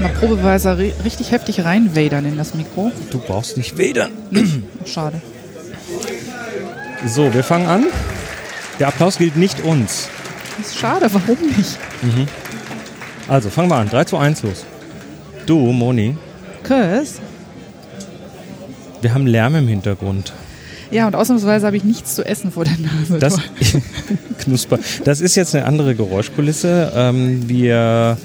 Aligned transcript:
mal 0.00 0.10
probeweise 0.10 0.70
ri- 0.70 0.92
richtig 1.04 1.30
heftig 1.32 1.64
reinwadern 1.64 2.24
in 2.24 2.36
das 2.36 2.54
Mikro. 2.54 2.90
Du 3.10 3.18
brauchst 3.18 3.56
nicht 3.56 3.76
wedern. 3.78 4.10
Schade. 4.86 5.20
So, 7.06 7.32
wir 7.32 7.44
fangen 7.44 7.66
an. 7.66 7.86
Der 8.78 8.88
Applaus 8.88 9.18
gilt 9.18 9.36
nicht 9.36 9.60
uns. 9.62 10.08
Das 10.58 10.68
ist 10.68 10.78
schade, 10.78 11.06
warum 11.12 11.38
nicht? 11.56 11.78
Also, 13.28 13.48
fangen 13.50 13.68
wir 13.70 13.76
an. 13.76 13.88
3 13.88 14.04
zu 14.04 14.16
1 14.16 14.42
los. 14.42 14.64
Du, 15.46 15.58
Moni, 15.72 16.16
Chris? 16.62 17.20
wir 19.00 19.14
haben 19.14 19.26
Lärm 19.26 19.54
im 19.54 19.66
Hintergrund. 19.68 20.32
Ja, 20.90 21.06
und 21.06 21.14
ausnahmsweise 21.16 21.66
habe 21.66 21.76
ich 21.76 21.84
nichts 21.84 22.14
zu 22.16 22.24
essen 22.26 22.50
vor 22.52 22.64
der 22.64 22.74
Nase. 22.78 23.18
Das, 23.18 23.36
Knusper. 24.40 24.78
Das 25.04 25.20
ist 25.20 25.36
jetzt 25.36 25.54
eine 25.54 25.64
andere 25.64 25.94
Geräuschkulisse. 25.94 26.92
Ähm, 26.94 27.48
wir, 27.48 28.18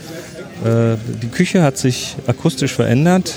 äh, 0.65 0.97
die 1.21 1.27
Küche 1.27 1.61
hat 1.63 1.77
sich 1.77 2.15
akustisch 2.27 2.73
verändert. 2.73 3.33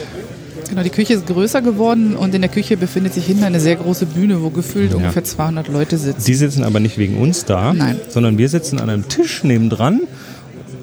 genau, 0.69 0.83
die 0.83 0.91
Küche 0.91 1.15
ist 1.15 1.27
größer 1.27 1.63
geworden 1.63 2.17
und 2.17 2.35
in 2.35 2.41
der 2.43 2.51
Küche 2.51 2.77
befindet 2.77 3.15
sich 3.15 3.27
hinten 3.27 3.45
eine 3.45 3.61
sehr 3.61 3.77
große 3.77 4.07
Bühne, 4.07 4.43
wo 4.43 4.51
gefühlt 4.51 4.91
Ja. 4.91 4.97
ungefähr 4.97 5.25
200 5.25 5.69
Leute 5.69 5.99
sitzen. 5.99 6.25
Die 6.27 6.35
sitzen 6.35 6.65
aber 6.65 6.81
nicht 6.81 6.99
wegen 6.99 7.17
uns 7.19 7.45
da, 7.45 7.73
Nein. 7.73 7.97
sondern 8.09 8.39
wir 8.39 8.49
sitzen 8.49 8.79
an 8.81 8.91
einem 8.91 9.09
Tisch 9.09 9.45
nebendran 9.45 10.01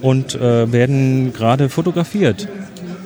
und 0.02 0.36
äh, 0.36 0.72
werden 0.72 1.34
gerade 1.34 1.70
fotografiert 1.70 2.48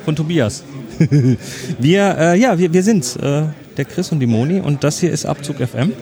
von 0.06 0.16
Tobias. 0.16 0.64
wir, 1.80 2.18
äh, 2.18 2.40
ja, 2.40 2.58
wir, 2.60 2.74
wir 2.74 2.84
sind's, 2.84 3.16
äh, 3.16 3.44
der 3.78 3.86
Chris 3.86 4.12
und 4.12 4.20
die 4.20 4.26
Moni 4.28 4.60
und 4.60 4.84
das 4.84 5.00
hier 5.00 5.12
ist 5.12 5.26
Abzug 5.26 5.58
FM. 5.58 5.94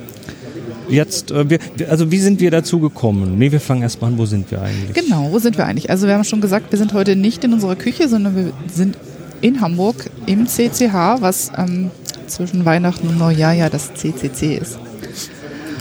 Jetzt, 0.89 1.31
äh, 1.31 1.49
wir, 1.49 1.59
also 1.89 2.11
wie 2.11 2.19
sind 2.19 2.39
wir 2.39 2.51
dazu 2.51 2.79
gekommen? 2.79 3.37
Nee, 3.37 3.51
wir 3.51 3.59
fangen 3.59 3.81
erstmal 3.81 4.11
an, 4.11 4.17
wo 4.17 4.25
sind 4.25 4.49
wir 4.51 4.61
eigentlich? 4.61 4.93
Genau, 4.93 5.31
wo 5.31 5.39
sind 5.39 5.57
wir 5.57 5.65
eigentlich? 5.65 5.89
Also 5.89 6.07
wir 6.07 6.13
haben 6.13 6.23
schon 6.23 6.41
gesagt, 6.41 6.71
wir 6.71 6.77
sind 6.77 6.93
heute 6.93 7.15
nicht 7.15 7.43
in 7.43 7.53
unserer 7.53 7.75
Küche, 7.75 8.07
sondern 8.07 8.35
wir 8.35 8.53
sind 8.73 8.97
in 9.41 9.61
Hamburg 9.61 10.09
im 10.25 10.47
CCH, 10.47 11.21
was 11.21 11.51
ähm, 11.57 11.91
zwischen 12.27 12.65
Weihnachten 12.65 13.07
und 13.07 13.17
Neujahr 13.17 13.53
ja 13.53 13.69
das 13.69 13.93
CCC 13.93 14.55
ist. 14.55 14.79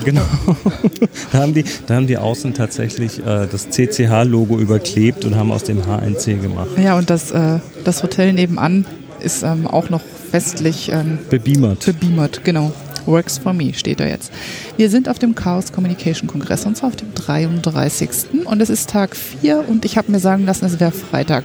Genau. 0.04 0.22
da, 1.32 1.38
haben 1.40 1.54
die, 1.54 1.64
da 1.86 1.96
haben 1.96 2.06
die 2.06 2.18
außen 2.18 2.54
tatsächlich 2.54 3.18
äh, 3.20 3.46
das 3.50 3.70
CCH-Logo 3.70 4.58
überklebt 4.58 5.24
und 5.24 5.36
haben 5.36 5.50
aus 5.50 5.64
dem 5.64 5.86
H 5.86 5.98
ein 5.98 6.18
C 6.18 6.34
gemacht. 6.34 6.68
Ja, 6.82 6.96
und 6.98 7.10
das, 7.10 7.30
äh, 7.30 7.58
das 7.84 8.02
Hotel 8.02 8.32
nebenan 8.32 8.84
ist 9.20 9.42
ähm, 9.42 9.66
auch 9.66 9.90
noch 9.90 10.02
festlich 10.30 10.90
ähm, 10.92 11.18
Bebeamert. 11.30 11.86
bebeamert, 11.86 12.44
genau. 12.44 12.72
Works 13.06 13.38
for 13.38 13.52
me 13.52 13.72
steht 13.74 14.00
da 14.00 14.06
jetzt. 14.06 14.32
Wir 14.76 14.90
sind 14.90 15.08
auf 15.08 15.18
dem 15.18 15.34
Chaos 15.34 15.72
Communication 15.72 16.28
Kongress 16.28 16.66
und 16.66 16.76
zwar 16.76 16.88
auf 16.88 16.96
dem 16.96 17.14
33. 17.14 18.44
Und 18.44 18.60
es 18.60 18.70
ist 18.70 18.90
Tag 18.90 19.16
4 19.16 19.64
und 19.68 19.84
ich 19.84 19.96
habe 19.96 20.10
mir 20.10 20.18
sagen 20.18 20.44
lassen, 20.44 20.64
es 20.64 20.80
wäre 20.80 20.92
Freitag. 20.92 21.44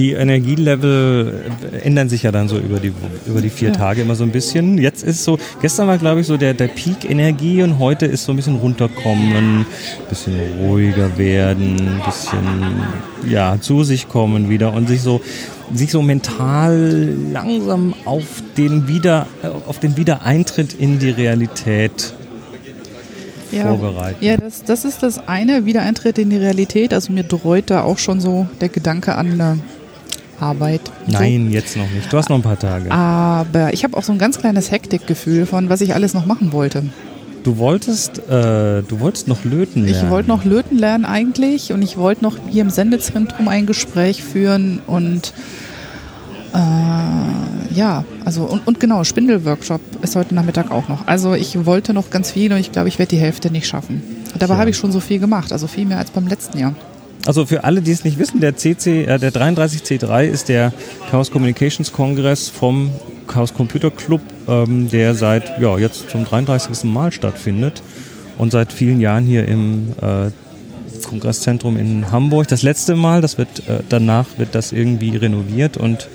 Die 0.00 0.12
Energielevel 0.12 1.44
ändern 1.82 2.08
sich 2.08 2.22
ja 2.22 2.32
dann 2.32 2.48
so 2.48 2.56
über 2.56 2.80
die, 2.80 2.90
über 3.26 3.42
die 3.42 3.50
vier 3.50 3.68
Ja. 3.68 3.74
Tage 3.74 4.00
immer 4.00 4.14
so 4.14 4.24
ein 4.24 4.30
bisschen. 4.30 4.78
Jetzt 4.78 5.02
ist 5.02 5.24
so, 5.24 5.38
gestern 5.60 5.88
war 5.88 5.98
glaube 5.98 6.22
ich 6.22 6.26
so 6.26 6.38
der, 6.38 6.54
der 6.54 6.68
Peak 6.68 7.04
Energie 7.10 7.62
und 7.62 7.78
heute 7.78 8.06
ist 8.06 8.24
so 8.24 8.32
ein 8.32 8.36
bisschen 8.36 8.56
runterkommen, 8.56 9.58
ein 9.60 9.66
bisschen 10.08 10.32
ruhiger 10.58 11.18
werden, 11.18 11.76
ein 11.76 12.00
bisschen 12.06 13.30
ja, 13.30 13.60
zu 13.60 13.84
sich 13.84 14.08
kommen 14.08 14.48
wieder 14.48 14.72
und 14.72 14.88
sich 14.88 15.02
so, 15.02 15.20
sich 15.74 15.90
so 15.90 16.00
mental 16.00 17.14
langsam 17.30 17.92
auf 18.06 18.24
den, 18.56 18.88
wieder, 18.88 19.26
äh, 19.42 19.48
auf 19.48 19.80
den 19.80 19.98
Wiedereintritt 19.98 20.72
in 20.72 20.98
die 20.98 21.10
Realität 21.10 22.14
vorbereiten. 23.50 24.24
Ja, 24.24 24.38
das, 24.38 24.64
das 24.64 24.86
ist 24.86 25.02
das 25.02 25.28
eine, 25.28 25.66
Wiedereintritt 25.66 26.16
in 26.16 26.30
die 26.30 26.38
Realität. 26.38 26.94
Also 26.94 27.12
mir 27.12 27.24
dreut 27.24 27.68
da 27.68 27.82
auch 27.82 27.98
schon 27.98 28.22
so 28.22 28.46
der 28.62 28.70
Gedanke 28.70 29.14
an 29.16 29.32
eine 29.32 29.58
Arbeit. 30.40 30.80
Nein, 31.06 31.50
jetzt 31.50 31.76
noch 31.76 31.90
nicht. 31.90 32.12
Du 32.12 32.16
hast 32.16 32.28
noch 32.28 32.36
ein 32.36 32.42
paar 32.42 32.58
Tage. 32.58 32.86
So. 32.86 32.90
Aber 32.90 33.72
ich 33.72 33.84
habe 33.84 33.96
auch 33.96 34.02
so 34.02 34.12
ein 34.12 34.18
ganz 34.18 34.38
kleines 34.38 34.70
Hektikgefühl 34.70 35.46
von, 35.46 35.68
was 35.68 35.80
ich 35.80 35.94
alles 35.94 36.14
noch 36.14 36.26
machen 36.26 36.52
wollte. 36.52 36.84
Du 37.42 37.56
wolltest, 37.56 38.18
äh, 38.28 38.82
du 38.82 39.00
wolltest 39.00 39.28
noch 39.28 39.44
löten 39.44 39.84
lernen. 39.84 40.04
Ich 40.04 40.10
wollte 40.10 40.28
noch 40.28 40.44
löten 40.44 40.78
lernen 40.78 41.04
eigentlich 41.04 41.72
und 41.72 41.80
ich 41.82 41.96
wollte 41.96 42.22
noch 42.22 42.36
hier 42.48 42.62
im 42.62 42.70
Sendezentrum 42.70 43.48
ein 43.48 43.66
Gespräch 43.66 44.22
führen 44.22 44.80
und 44.86 45.32
äh, 46.52 47.74
ja, 47.74 48.04
also 48.24 48.44
und, 48.44 48.66
und 48.66 48.80
genau, 48.80 49.04
Spindelworkshop 49.04 49.80
ist 50.02 50.16
heute 50.16 50.34
Nachmittag 50.34 50.70
auch 50.70 50.88
noch. 50.88 51.06
Also 51.06 51.34
ich 51.34 51.64
wollte 51.64 51.94
noch 51.94 52.10
ganz 52.10 52.30
viel 52.30 52.52
und 52.52 52.58
ich 52.58 52.72
glaube, 52.72 52.88
ich 52.88 52.98
werde 52.98 53.10
die 53.10 53.20
Hälfte 53.20 53.50
nicht 53.50 53.66
schaffen. 53.66 54.02
Dabei 54.34 54.54
Tja. 54.54 54.58
habe 54.58 54.70
ich 54.70 54.76
schon 54.76 54.92
so 54.92 55.00
viel 55.00 55.18
gemacht, 55.18 55.52
also 55.52 55.66
viel 55.66 55.86
mehr 55.86 55.98
als 55.98 56.10
beim 56.10 56.26
letzten 56.26 56.58
Jahr. 56.58 56.74
Also 57.26 57.44
für 57.44 57.64
alle, 57.64 57.82
die 57.82 57.90
es 57.90 58.04
nicht 58.04 58.18
wissen, 58.18 58.40
der 58.40 58.56
CC, 58.56 59.04
äh, 59.04 59.18
der 59.18 59.32
33C3 59.32 60.24
ist 60.24 60.48
der 60.48 60.72
Chaos 61.10 61.30
Communications 61.30 61.92
Kongress 61.92 62.48
vom 62.48 62.90
Chaos 63.26 63.52
Computer 63.54 63.90
Club, 63.90 64.22
ähm, 64.48 64.88
der 64.88 65.14
seit 65.14 65.60
ja, 65.60 65.78
jetzt 65.78 66.10
zum 66.10 66.24
33. 66.24 66.84
Mal 66.84 67.12
stattfindet 67.12 67.82
und 68.38 68.52
seit 68.52 68.72
vielen 68.72 69.00
Jahren 69.00 69.24
hier 69.24 69.46
im 69.46 69.92
äh, 70.00 70.30
Kongresszentrum 71.06 71.76
in 71.76 72.10
Hamburg. 72.10 72.48
Das 72.48 72.62
letzte 72.62 72.96
Mal, 72.96 73.20
das 73.20 73.38
wird 73.38 73.68
äh, 73.68 73.80
danach 73.88 74.26
wird 74.38 74.54
das 74.54 74.72
irgendwie 74.72 75.16
renoviert 75.16 75.76
und 75.76 76.08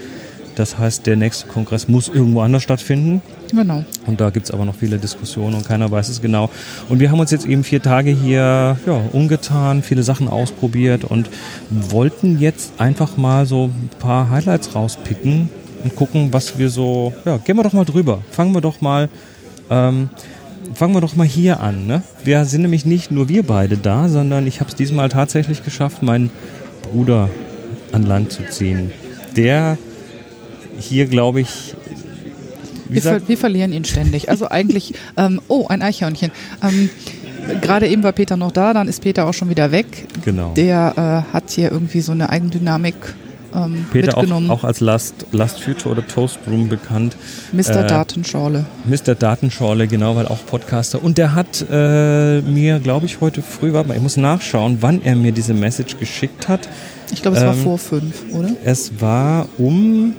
das 0.55 0.77
heißt, 0.77 1.05
der 1.05 1.15
nächste 1.15 1.47
Kongress 1.47 1.87
muss 1.87 2.07
irgendwo 2.07 2.41
anders 2.41 2.63
stattfinden. 2.63 3.21
Genau. 3.51 3.85
Und 4.05 4.21
da 4.21 4.29
gibt 4.29 4.47
es 4.47 4.51
aber 4.51 4.65
noch 4.65 4.75
viele 4.75 4.97
Diskussionen 4.97 5.55
und 5.55 5.67
keiner 5.67 5.89
weiß 5.91 6.09
es 6.09 6.21
genau. 6.21 6.49
Und 6.89 6.99
wir 6.99 7.11
haben 7.11 7.19
uns 7.19 7.31
jetzt 7.31 7.45
eben 7.45 7.63
vier 7.63 7.81
Tage 7.81 8.11
hier 8.11 8.77
ja, 8.85 9.01
umgetan, 9.11 9.83
viele 9.83 10.03
Sachen 10.03 10.27
ausprobiert 10.27 11.03
und 11.03 11.29
wollten 11.69 12.39
jetzt 12.39 12.73
einfach 12.79 13.17
mal 13.17 13.45
so 13.45 13.65
ein 13.65 13.89
paar 13.99 14.29
Highlights 14.29 14.75
rauspicken 14.75 15.49
und 15.83 15.95
gucken, 15.95 16.33
was 16.33 16.57
wir 16.57 16.69
so. 16.69 17.13
Ja, 17.25 17.37
gehen 17.37 17.55
wir 17.55 17.63
doch 17.63 17.73
mal 17.73 17.85
drüber. 17.85 18.19
Fangen 18.31 18.53
wir 18.53 18.61
doch 18.61 18.81
mal. 18.81 19.09
Ähm, 19.69 20.09
Fangen 20.73 20.93
wir 20.93 21.01
doch 21.01 21.15
mal 21.15 21.27
hier 21.27 21.59
an. 21.59 21.85
Ne? 21.85 22.01
Wir 22.23 22.43
sind 22.45 22.63
nämlich 22.63 22.85
nicht 22.85 23.11
nur 23.11 23.29
wir 23.29 23.43
beide 23.43 23.77
da, 23.77 24.09
sondern 24.09 24.47
ich 24.47 24.59
habe 24.59 24.69
es 24.69 24.75
diesmal 24.75 25.09
tatsächlich 25.09 25.63
geschafft, 25.63 26.01
meinen 26.01 26.31
Bruder 26.81 27.29
an 27.91 28.03
Land 28.03 28.31
zu 28.31 28.43
ziehen. 28.49 28.91
Der 29.35 29.77
hier, 30.79 31.05
glaube 31.05 31.41
ich, 31.41 31.75
Wir, 32.89 33.01
ver 33.01 33.27
wir 33.27 33.37
verlieren 33.37 33.73
ihn 33.73 33.85
ständig. 33.85 34.29
Also 34.29 34.49
eigentlich, 34.49 34.93
ähm, 35.17 35.41
oh, 35.47 35.67
ein 35.67 35.81
Eichhörnchen. 35.81 36.31
Ähm, 36.63 36.89
Gerade 37.61 37.87
eben 37.87 38.01
war 38.01 38.11
Peter 38.11 38.37
noch 38.37 38.51
da, 38.51 38.73
dann 38.73 38.87
ist 38.87 39.01
Peter 39.01 39.27
auch 39.27 39.33
schon 39.33 39.49
wieder 39.49 39.71
weg. 39.71 40.07
genau. 40.23 40.53
Der 40.55 41.25
äh, 41.29 41.33
hat 41.33 41.51
hier 41.51 41.71
irgendwie 41.71 42.01
so 42.01 42.11
eine 42.11 42.29
Eigendynamik 42.29 42.95
ähm, 43.55 43.85
Peter 43.91 44.17
auch, 44.17 44.21
mitgenommen. 44.21 44.49
auch 44.49 44.63
als 44.63 44.79
Last, 44.79 45.27
Last 45.31 45.61
Future 45.61 45.91
oder 45.91 46.07
Toast 46.07 46.39
Room 46.47 46.69
bekannt. 46.69 47.15
Mr. 47.51 47.83
äh, 47.83 47.87
Datenschorle. 47.87 48.65
Mr. 48.85 49.15
Datenschorle, 49.15 49.87
genau, 49.87 50.15
weil 50.15 50.27
auch 50.27 50.45
Podcaster. 50.45 51.03
Und 51.03 51.17
der 51.17 51.35
hat 51.35 51.65
äh, 51.71 52.41
mir, 52.41 52.79
glaube 52.79 53.05
ich, 53.05 53.21
heute 53.21 53.41
früh, 53.41 53.73
warte 53.73 53.89
mal, 53.89 53.95
ich 53.95 54.03
muss 54.03 54.17
nachschauen, 54.17 54.77
wann 54.81 55.01
er 55.03 55.15
mir 55.15 55.31
diese 55.31 55.53
Message 55.53 55.97
geschickt 55.97 56.47
hat. 56.47 56.67
Ich 57.13 57.21
glaube, 57.21 57.37
es 57.37 57.43
war 57.43 57.53
ähm, 57.53 57.63
vor 57.63 57.77
fünf, 57.77 58.23
oder? 58.33 58.49
Es 58.63 58.99
war 58.99 59.47
um 59.57 60.13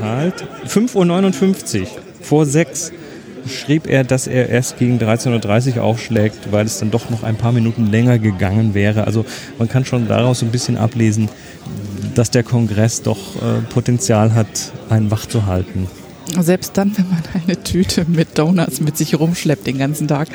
halt 0.00 0.44
5.59 0.66 1.80
Uhr, 1.80 1.86
vor 2.20 2.46
sechs 2.46 2.92
schrieb 3.48 3.88
er, 3.88 4.04
dass 4.04 4.26
er 4.26 4.48
erst 4.48 4.78
gegen 4.78 4.98
13.30 4.98 5.76
Uhr 5.76 5.82
aufschlägt, 5.82 6.52
weil 6.52 6.66
es 6.66 6.78
dann 6.78 6.90
doch 6.90 7.10
noch 7.10 7.22
ein 7.22 7.36
paar 7.36 7.52
Minuten 7.52 7.86
länger 7.86 8.18
gegangen 8.18 8.74
wäre. 8.74 9.06
Also 9.06 9.24
man 9.58 9.68
kann 9.68 9.84
schon 9.84 10.08
daraus 10.08 10.42
ein 10.42 10.50
bisschen 10.50 10.76
ablesen, 10.76 11.28
dass 12.14 12.30
der 12.30 12.42
Kongress 12.42 13.02
doch 13.02 13.36
äh, 13.36 13.60
Potenzial 13.72 14.34
hat, 14.34 14.72
einen 14.90 15.10
wach 15.10 15.26
zu 15.26 15.46
halten. 15.46 15.88
Selbst 16.40 16.76
dann, 16.76 16.96
wenn 16.96 17.08
man 17.08 17.22
eine 17.42 17.62
Tüte 17.62 18.04
mit 18.08 18.38
Donuts 18.38 18.80
mit 18.80 18.96
sich 18.96 19.18
rumschleppt 19.18 19.66
den 19.66 19.78
ganzen 19.78 20.08
Tag. 20.08 20.28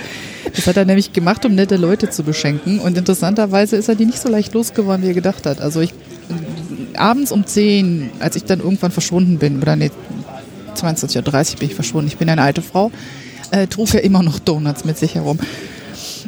Das 0.56 0.68
hat 0.68 0.78
er 0.78 0.86
nämlich 0.86 1.14
gemacht, 1.14 1.46
um 1.46 1.56
nette 1.56 1.78
Leute 1.78 2.10
zu 2.10 2.24
beschenken. 2.24 2.80
Und 2.80 2.98
interessanterweise 2.98 3.78
ist 3.78 3.88
er 3.88 3.96
die 3.96 4.06
nicht 4.06 4.20
so 4.20 4.30
leicht 4.30 4.54
losgeworden, 4.54 5.04
wie 5.04 5.10
er 5.10 5.14
gedacht 5.14 5.46
hat. 5.46 5.62
Also 5.62 5.82
ich 5.82 5.94
abends 6.96 7.32
um 7.32 7.46
10, 7.46 8.12
als 8.20 8.36
ich 8.36 8.46
dann 8.46 8.60
irgendwann 8.60 8.92
verschwunden 8.92 9.38
bin, 9.38 9.62
oder 9.62 9.76
nee, 9.76 9.92
22.30 10.76 11.54
Uhr 11.54 11.60
bin 11.60 11.70
ich 11.70 11.76
verschwunden, 11.76 12.08
ich 12.08 12.18
bin 12.18 12.30
eine 12.30 12.42
alte 12.42 12.62
Frau, 12.62 12.92
äh, 13.52 13.68
trug 13.68 13.94
er 13.94 14.04
immer 14.04 14.24
noch 14.24 14.40
Donuts 14.40 14.86
mit 14.86 14.98
sich 14.98 15.16
herum. 15.16 15.40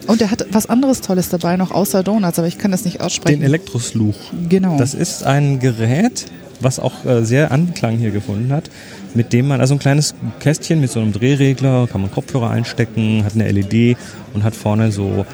Und 0.08 0.22
er 0.22 0.32
hat 0.32 0.46
was 0.52 0.68
anderes 0.68 1.02
Tolles 1.02 1.30
dabei, 1.30 1.56
noch 1.56 1.72
außer 1.72 2.04
Donuts, 2.04 2.40
aber 2.40 2.48
ich 2.48 2.58
kann 2.58 2.72
das 2.72 2.84
nicht 2.84 2.98
Den 2.98 3.06
aussprechen. 3.06 3.44
Elektrosluch. 3.44 4.16
genau. 4.48 4.78
Das 4.78 4.94
ist 4.94 5.24
ein 5.24 5.60
Gerät, 5.60 6.26
was 6.62 6.80
auch 6.80 7.06
äh, 7.06 7.24
sehr 7.24 7.52
Anklang 7.52 7.98
hier 7.98 8.12
gefunden 8.12 8.52
hat, 8.52 8.70
mit 9.14 9.34
dem 9.34 9.48
man, 9.48 9.62
also 9.62 9.76
ein 9.76 9.80
kleines 9.80 10.16
Kästchen 10.40 10.82
mit 10.82 10.92
so 10.92 11.00
einem 11.00 11.14
Drehregler, 11.14 11.88
kann 11.88 12.02
man 12.02 12.12
Kopfhörer 12.12 12.50
einstecken, 12.50 13.24
hat 13.24 13.36
eine 13.36 13.52
LED 13.52 13.98
und 14.34 14.44
hat 14.44 14.56
vorne 14.56 14.92
so, 14.92 15.26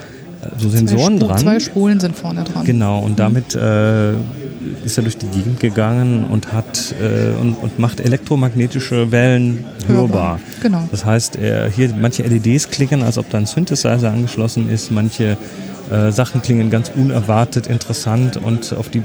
äh, 0.42 0.48
so 0.58 0.70
Sensoren 0.70 1.20
zwei, 1.20 1.28
dran. 1.28 1.38
zwei 1.38 1.60
Spulen 1.60 2.00
sind 2.00 2.16
vorne 2.16 2.44
dran. 2.44 2.66
Genau, 2.66 3.00
und 3.00 3.18
damit 3.18 3.56
äh, 3.56 4.14
ist 4.84 4.98
er 4.98 5.04
durch 5.04 5.18
die 5.18 5.28
Gegend 5.28 5.60
gegangen 5.60 6.26
und 6.26 6.54
hat 6.54 6.94
äh, 7.02 7.40
und, 7.40 7.54
und 7.56 7.80
macht 7.80 8.00
elektromagnetische 8.00 9.12
Wellen 9.12 9.66
hörbar. 9.88 10.40
Genau. 10.62 10.88
Das 10.92 11.06
heißt, 11.06 11.38
er, 11.38 11.70
hier 11.70 11.94
manche 12.00 12.24
LEDs 12.24 12.70
klingen, 12.70 13.04
als 13.04 13.18
ob 13.18 13.30
da 13.30 13.38
ein 13.38 13.46
Synthesizer 13.46 14.12
angeschlossen 14.12 14.70
ist, 14.70 14.92
manche 14.92 15.38
äh, 15.92 16.12
Sachen 16.12 16.42
klingen 16.42 16.70
ganz 16.70 16.92
unerwartet 16.96 17.68
interessant 17.68 18.38
und 18.38 18.74
auf 18.74 18.90
die 18.90 19.04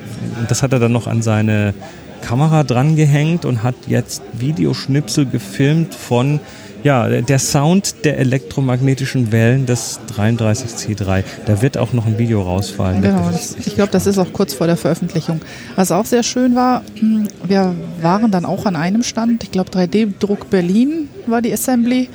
das 0.48 0.62
hat 0.62 0.72
er 0.72 0.78
dann 0.78 0.92
noch 0.92 1.06
an 1.06 1.22
seine 1.22 1.74
Kamera 2.22 2.64
dran 2.64 2.96
gehängt 2.96 3.44
und 3.44 3.62
hat 3.62 3.74
jetzt 3.86 4.22
Videoschnipsel 4.32 5.26
gefilmt 5.26 5.94
von 5.94 6.40
ja, 6.82 7.08
der 7.08 7.38
Sound 7.38 8.04
der 8.04 8.18
elektromagnetischen 8.18 9.32
Wellen 9.32 9.66
des 9.66 10.00
33C3. 10.16 11.24
Da 11.46 11.62
wird 11.62 11.76
auch 11.76 11.92
noch 11.92 12.06
ein 12.06 12.18
Video 12.18 12.42
rausfallen. 12.42 13.02
Genau, 13.02 13.30
das, 13.30 13.56
ich 13.64 13.74
glaube, 13.74 13.90
das 13.90 14.06
ist 14.06 14.18
auch 14.18 14.32
kurz 14.32 14.54
vor 14.54 14.66
der 14.66 14.76
Veröffentlichung. 14.76 15.40
Was 15.76 15.92
auch 15.92 16.06
sehr 16.06 16.22
schön 16.22 16.54
war, 16.54 16.82
hm, 16.98 17.28
wir 17.44 17.74
waren 18.00 18.30
dann 18.30 18.44
auch 18.44 18.66
an 18.66 18.76
einem 18.76 19.02
Stand, 19.02 19.42
ich 19.44 19.50
glaube 19.50 19.70
3D-Druck 19.70 20.50
Berlin 20.50 21.08
war 21.26 21.42
die 21.42 21.52
Assembly. 21.52 22.08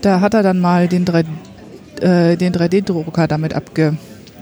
Da 0.00 0.20
hat 0.20 0.34
er 0.34 0.42
dann 0.42 0.58
mal 0.58 0.88
den 0.88 1.04
3, 1.04 1.20
äh, 2.00 2.36
den 2.36 2.52
3D-Drucker 2.52 3.28
damit 3.28 3.54
abge, 3.54 3.96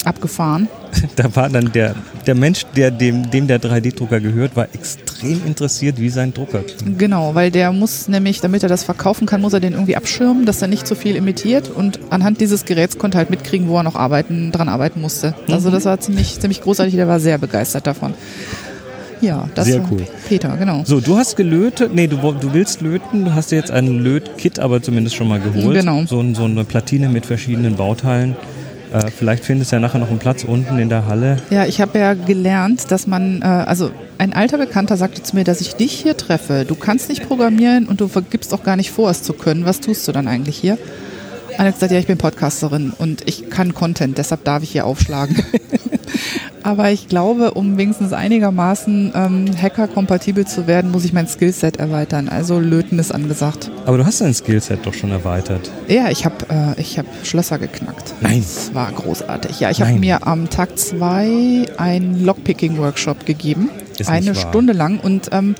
abgefahren. 0.04 0.68
Da 1.16 1.34
war 1.36 1.48
dann 1.48 1.70
der, 1.72 1.94
der 2.26 2.34
Mensch, 2.34 2.64
der 2.76 2.90
dem, 2.90 3.30
dem 3.30 3.46
der 3.46 3.60
3D-Drucker 3.60 4.20
gehört, 4.20 4.56
war 4.56 4.68
extrem 4.72 5.09
interessiert, 5.22 6.00
wie 6.00 6.10
sein 6.10 6.32
Drucker 6.34 6.62
klingt. 6.62 6.98
Genau, 6.98 7.34
weil 7.34 7.50
der 7.50 7.72
muss 7.72 8.08
nämlich, 8.08 8.40
damit 8.40 8.62
er 8.62 8.68
das 8.68 8.84
verkaufen 8.84 9.26
kann, 9.26 9.40
muss 9.40 9.52
er 9.52 9.60
den 9.60 9.72
irgendwie 9.72 9.96
abschirmen, 9.96 10.46
dass 10.46 10.62
er 10.62 10.68
nicht 10.68 10.86
zu 10.86 10.94
so 10.94 11.00
viel 11.00 11.16
imitiert 11.16 11.70
und 11.70 12.00
anhand 12.10 12.40
dieses 12.40 12.64
Geräts 12.64 12.98
konnte 12.98 13.16
er 13.16 13.20
halt 13.20 13.30
mitkriegen, 13.30 13.68
wo 13.68 13.76
er 13.76 13.82
noch 13.82 13.96
arbeiten, 13.96 14.52
dran 14.52 14.68
arbeiten 14.68 15.00
musste. 15.00 15.34
Also 15.48 15.68
mhm. 15.68 15.74
das 15.74 15.84
war 15.84 16.00
ziemlich, 16.00 16.40
ziemlich 16.40 16.62
großartig, 16.62 16.94
der 16.94 17.08
war 17.08 17.20
sehr 17.20 17.38
begeistert 17.38 17.86
davon. 17.86 18.14
Ja, 19.20 19.48
das 19.54 19.66
Sehr 19.66 19.84
cool. 19.90 20.06
Peter, 20.28 20.56
genau. 20.56 20.82
So, 20.84 21.00
du 21.00 21.16
hast 21.16 21.36
gelötet, 21.36 21.94
nee, 21.94 22.06
du, 22.06 22.16
du 22.16 22.54
willst 22.54 22.80
löten, 22.80 23.26
du 23.26 23.34
hast 23.34 23.50
dir 23.50 23.56
jetzt 23.56 23.70
ein 23.70 23.86
Lötkit 23.86 24.58
aber 24.58 24.82
zumindest 24.82 25.16
schon 25.16 25.28
mal 25.28 25.40
geholt. 25.40 25.76
Genau. 25.76 26.04
So, 26.06 26.24
so 26.34 26.44
eine 26.44 26.64
Platine 26.64 27.08
mit 27.08 27.26
verschiedenen 27.26 27.76
Bauteilen. 27.76 28.34
Äh, 28.92 29.10
vielleicht 29.10 29.44
findest 29.44 29.70
du 29.70 29.76
ja 29.76 29.80
nachher 29.80 29.98
noch 29.98 30.10
einen 30.10 30.18
Platz 30.18 30.44
unten 30.44 30.78
in 30.78 30.88
der 30.88 31.06
Halle. 31.06 31.36
Ja, 31.50 31.64
ich 31.64 31.80
habe 31.80 31.98
ja 31.98 32.14
gelernt, 32.14 32.90
dass 32.90 33.06
man, 33.06 33.42
äh, 33.42 33.44
also 33.44 33.90
ein 34.18 34.32
alter 34.32 34.58
Bekannter 34.58 34.96
sagte 34.96 35.22
zu 35.22 35.36
mir, 35.36 35.44
dass 35.44 35.60
ich 35.60 35.74
dich 35.76 35.92
hier 35.92 36.16
treffe. 36.16 36.64
Du 36.66 36.74
kannst 36.74 37.08
nicht 37.08 37.26
programmieren 37.26 37.86
und 37.86 38.00
du 38.00 38.08
vergibst 38.08 38.52
auch 38.52 38.62
gar 38.62 38.76
nicht 38.76 38.90
vor, 38.90 39.10
es 39.10 39.22
zu 39.22 39.32
können. 39.32 39.64
Was 39.64 39.80
tust 39.80 40.06
du 40.08 40.12
dann 40.12 40.28
eigentlich 40.28 40.56
hier? 40.56 40.74
Und 40.74 41.58
er 41.58 41.66
hat 41.66 41.74
gesagt, 41.74 41.92
ja, 41.92 41.98
ich 41.98 42.06
bin 42.06 42.18
Podcasterin 42.18 42.92
und 42.96 43.28
ich 43.28 43.50
kann 43.50 43.74
Content, 43.74 44.18
deshalb 44.18 44.44
darf 44.44 44.62
ich 44.62 44.70
hier 44.70 44.86
aufschlagen. 44.86 45.36
Aber 46.62 46.90
ich 46.90 47.08
glaube, 47.08 47.52
um 47.52 47.78
wenigstens 47.78 48.12
einigermaßen 48.12 49.12
ähm, 49.14 49.46
Hacker-kompatibel 49.60 50.46
zu 50.46 50.66
werden, 50.66 50.90
muss 50.90 51.04
ich 51.04 51.12
mein 51.12 51.26
Skillset 51.26 51.76
erweitern. 51.76 52.28
Also 52.28 52.58
Löten 52.58 52.98
ist 52.98 53.12
angesagt. 53.12 53.70
Aber 53.86 53.96
du 53.96 54.06
hast 54.06 54.20
dein 54.20 54.34
Skillset 54.34 54.84
doch 54.84 54.94
schon 54.94 55.10
erweitert. 55.10 55.70
Ja, 55.88 56.10
ich 56.10 56.24
habe 56.24 56.36
äh, 56.48 56.82
hab 56.82 57.06
Schlösser 57.24 57.58
geknackt. 57.58 58.14
Nein. 58.20 58.40
Das 58.40 58.74
war 58.74 58.92
großartig. 58.92 59.60
Ja, 59.60 59.70
ich 59.70 59.80
habe 59.80 59.94
mir 59.94 60.26
am 60.26 60.50
Tag 60.50 60.78
zwei 60.78 61.66
einen 61.76 62.24
Lockpicking-Workshop 62.24 63.26
gegeben. 63.26 63.70
Ist 63.98 64.10
eine 64.10 64.34
Stunde 64.34 64.72
lang. 64.72 64.98
Und 65.00 65.28
ähm, 65.32 65.54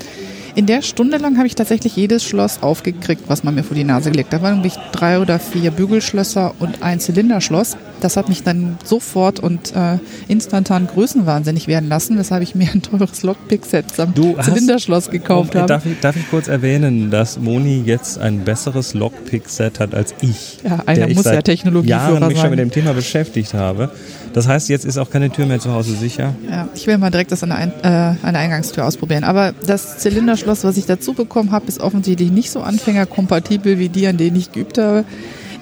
in 0.55 0.65
der 0.65 0.81
Stunde 0.81 1.17
lang 1.17 1.37
habe 1.37 1.47
ich 1.47 1.55
tatsächlich 1.55 1.95
jedes 1.95 2.23
Schloss 2.23 2.61
aufgekriegt, 2.61 3.23
was 3.27 3.43
man 3.43 3.55
mir 3.55 3.63
vor 3.63 3.75
die 3.75 3.83
Nase 3.83 4.11
gelegt 4.11 4.33
hat. 4.33 4.41
Da 4.41 4.43
waren 4.43 4.55
nämlich 4.55 4.75
drei 4.91 5.19
oder 5.19 5.39
vier 5.39 5.71
Bügelschlösser 5.71 6.53
und 6.59 6.81
ein 6.81 6.99
Zylinderschloss. 6.99 7.77
Das 8.01 8.17
hat 8.17 8.29
mich 8.29 8.43
dann 8.43 8.77
sofort 8.83 9.39
und 9.39 9.75
äh, 9.75 9.99
instantan 10.27 10.87
größenwahnsinnig 10.87 11.67
werden 11.67 11.87
lassen, 11.87 12.17
weshalb 12.17 12.41
ich 12.41 12.55
mir 12.55 12.69
ein 12.73 12.81
teures 12.81 13.23
Lockpick-Set 13.23 13.99
am 13.99 14.13
du 14.13 14.35
Zylinderschloss 14.41 15.09
gekauft 15.09 15.55
habe. 15.55 15.67
Darf 15.67 15.85
ich, 15.85 15.99
darf 15.99 16.15
ich 16.15 16.29
kurz 16.29 16.47
erwähnen, 16.47 17.11
dass 17.11 17.39
Moni 17.39 17.83
jetzt 17.85 18.17
ein 18.17 18.43
besseres 18.43 18.93
Lockpick-Set 18.93 19.79
hat 19.79 19.93
als 19.93 20.15
ich? 20.21 20.57
Ja, 20.63 20.79
einer 20.85 21.07
muss 21.09 21.25
ja 21.25 21.41
Technologieführer 21.41 22.13
Jahren 22.13 22.27
mich 22.27 22.39
schon 22.39 22.49
mit 22.49 22.59
dem 22.59 22.71
Thema 22.71 22.93
beschäftigt 22.93 23.53
habe. 23.53 23.91
Das 24.33 24.47
heißt, 24.47 24.69
jetzt 24.69 24.85
ist 24.85 24.97
auch 24.97 25.09
keine 25.09 25.29
Tür 25.29 25.45
mehr 25.45 25.59
zu 25.59 25.71
Hause 25.71 25.95
sicher. 25.95 26.33
Ja, 26.49 26.67
ich 26.73 26.87
will 26.87 26.97
mal 26.97 27.11
direkt 27.11 27.31
das 27.31 27.43
an 27.43 27.49
der, 27.49 27.57
Ein 27.57 27.71
äh, 27.83 27.87
an 27.87 28.33
der 28.33 28.39
Eingangstür 28.39 28.85
ausprobieren. 28.85 29.23
Aber 29.23 29.53
das 29.65 29.97
Zylinderschloss, 29.99 30.63
was 30.63 30.77
ich 30.77 30.85
dazu 30.85 31.13
bekommen 31.13 31.51
habe, 31.51 31.67
ist 31.67 31.79
offensichtlich 31.81 32.31
nicht 32.31 32.51
so 32.51 32.61
anfängerkompatibel 32.61 33.79
wie 33.79 33.89
die, 33.89 34.07
an 34.07 34.17
denen 34.17 34.37
ich 34.37 34.51
geübt 34.51 34.77
habe. 34.77 35.05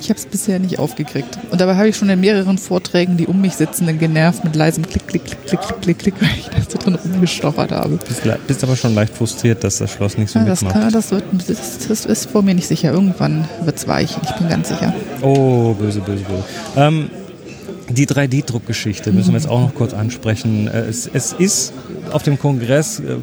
Ich 0.01 0.10
habe 0.10 0.18
es 0.18 0.25
bisher 0.25 0.60
nicht 0.60 0.80
aufgekriegt. 0.80 1.38
Und 1.51 1.60
dabei 1.60 1.75
habe 1.75 1.89
ich 1.89 1.98
schon 1.98 2.10
in 2.10 2.21
mehreren 2.21 2.57
Vorträgen 2.57 3.18
die 3.18 3.27
um 3.27 3.42
mich 3.42 3.56
sitzenden 3.56 4.00
genervt 4.00 4.45
mit 4.45 4.56
leisem 4.56 4.88
Klick, 4.88 5.07
Klick, 5.07 5.25
Klick, 5.25 5.45
Klick, 5.45 5.60
Klick, 5.60 5.81
Klick, 5.81 6.00
Klick, 6.00 6.21
weil 6.21 6.30
ich 6.39 6.48
da 6.48 6.71
so 6.71 6.77
drin 6.77 6.95
rumgestochert 6.95 7.71
habe. 7.71 8.00
Bist, 8.07 8.21
bist 8.48 8.63
aber 8.63 8.77
schon 8.77 8.95
leicht 8.95 9.13
frustriert, 9.13 9.63
dass 9.63 9.80
das 9.80 9.92
Schloss 9.92 10.18
nicht 10.18 10.31
so 10.31 10.39
ja, 10.39 10.45
das 10.45 10.62
mitmacht. 10.62 10.83
Kann, 10.83 10.94
das, 10.94 11.12
wird, 11.12 11.24
das, 11.48 11.88
das 11.88 12.06
ist 12.06 12.30
vor 12.30 12.44
mir 12.44 12.56
nicht 12.56 12.68
sicher. 12.68 12.94
Irgendwann 12.94 13.45
wird 13.66 13.75
es 13.75 13.88
weich. 13.89 14.16
Ich 14.24 14.31
bin 14.36 14.48
ganz 14.48 14.69
sicher. 14.69 14.94
Oh, 15.21 15.74
böse, 15.74 16.00
böse, 16.00 16.24
böse. 16.24 16.44
Ähm, 16.77 17.10
die 17.89 18.07
3D-Druckgeschichte 18.07 19.12
müssen 19.12 19.33
wir 19.33 19.39
jetzt 19.39 19.50
auch 19.50 19.62
noch 19.62 19.75
kurz 19.75 19.94
ansprechen. 19.94 20.68
Äh, 20.68 20.81
es, 20.81 21.09
es 21.12 21.33
ist 21.33 21.74
auf 22.12 22.24
dem 22.24 22.39
Kongress 22.39 23.00
äh, 23.00 23.18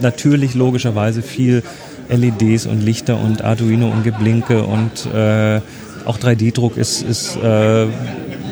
natürlich 0.00 0.54
logischerweise 0.54 1.22
viel 1.22 1.62
LEDs 2.08 2.66
und 2.66 2.80
Lichter 2.82 3.20
und 3.20 3.42
Arduino 3.42 3.90
und 3.90 4.04
Geblinke 4.04 4.64
und 4.64 5.06
äh, 5.14 5.60
auch 6.04 6.18
3D-Druck 6.18 6.76
ist, 6.76 7.02
ist 7.02 7.36
äh, 7.36 7.86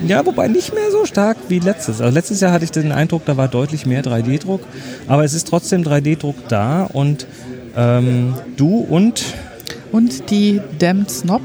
ja, 0.06 0.24
wobei 0.24 0.48
nicht 0.48 0.72
mehr 0.74 0.90
so 0.90 1.04
stark 1.04 1.36
wie 1.48 1.58
letztes. 1.58 2.00
Also 2.00 2.14
letztes 2.14 2.40
Jahr 2.40 2.52
hatte 2.52 2.64
ich 2.64 2.70
den 2.70 2.92
Eindruck, 2.92 3.24
da 3.26 3.36
war 3.36 3.48
deutlich 3.48 3.86
mehr 3.86 4.02
3D-Druck, 4.02 4.62
aber 5.08 5.24
es 5.24 5.34
ist 5.34 5.48
trotzdem 5.48 5.82
3D-Druck 5.82 6.36
da 6.48 6.84
und 6.84 7.26
ähm, 7.76 8.34
du 8.56 8.78
und 8.78 9.24
und 9.92 10.30
die 10.30 10.60
Damned 10.78 11.10
Snob 11.10 11.42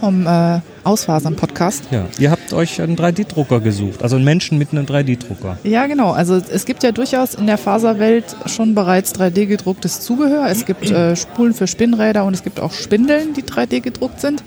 vom 0.00 0.26
äh, 0.26 0.60
Ausfasern-Podcast. 0.84 1.84
Ja, 1.90 2.06
habt 2.46 2.52
euch 2.52 2.80
einen 2.80 2.96
3D-Drucker 2.96 3.60
gesucht, 3.60 4.02
also 4.02 4.16
einen 4.16 4.24
Menschen 4.24 4.56
mit 4.58 4.70
einem 4.70 4.86
3D-Drucker. 4.86 5.58
Ja, 5.64 5.86
genau. 5.86 6.12
Also 6.12 6.36
es 6.36 6.64
gibt 6.64 6.84
ja 6.84 6.92
durchaus 6.92 7.34
in 7.34 7.46
der 7.46 7.58
Faserwelt 7.58 8.36
schon 8.46 8.74
bereits 8.74 9.14
3D-gedrucktes 9.14 10.00
Zubehör. 10.00 10.46
Es 10.48 10.64
gibt 10.64 10.88
äh, 10.90 11.16
Spulen 11.16 11.54
für 11.54 11.66
Spinnräder 11.66 12.24
und 12.24 12.34
es 12.34 12.44
gibt 12.44 12.60
auch 12.60 12.72
Spindeln, 12.72 13.34
die 13.34 13.42
3D 13.42 13.80
gedruckt 13.80 14.20
sind. 14.20 14.44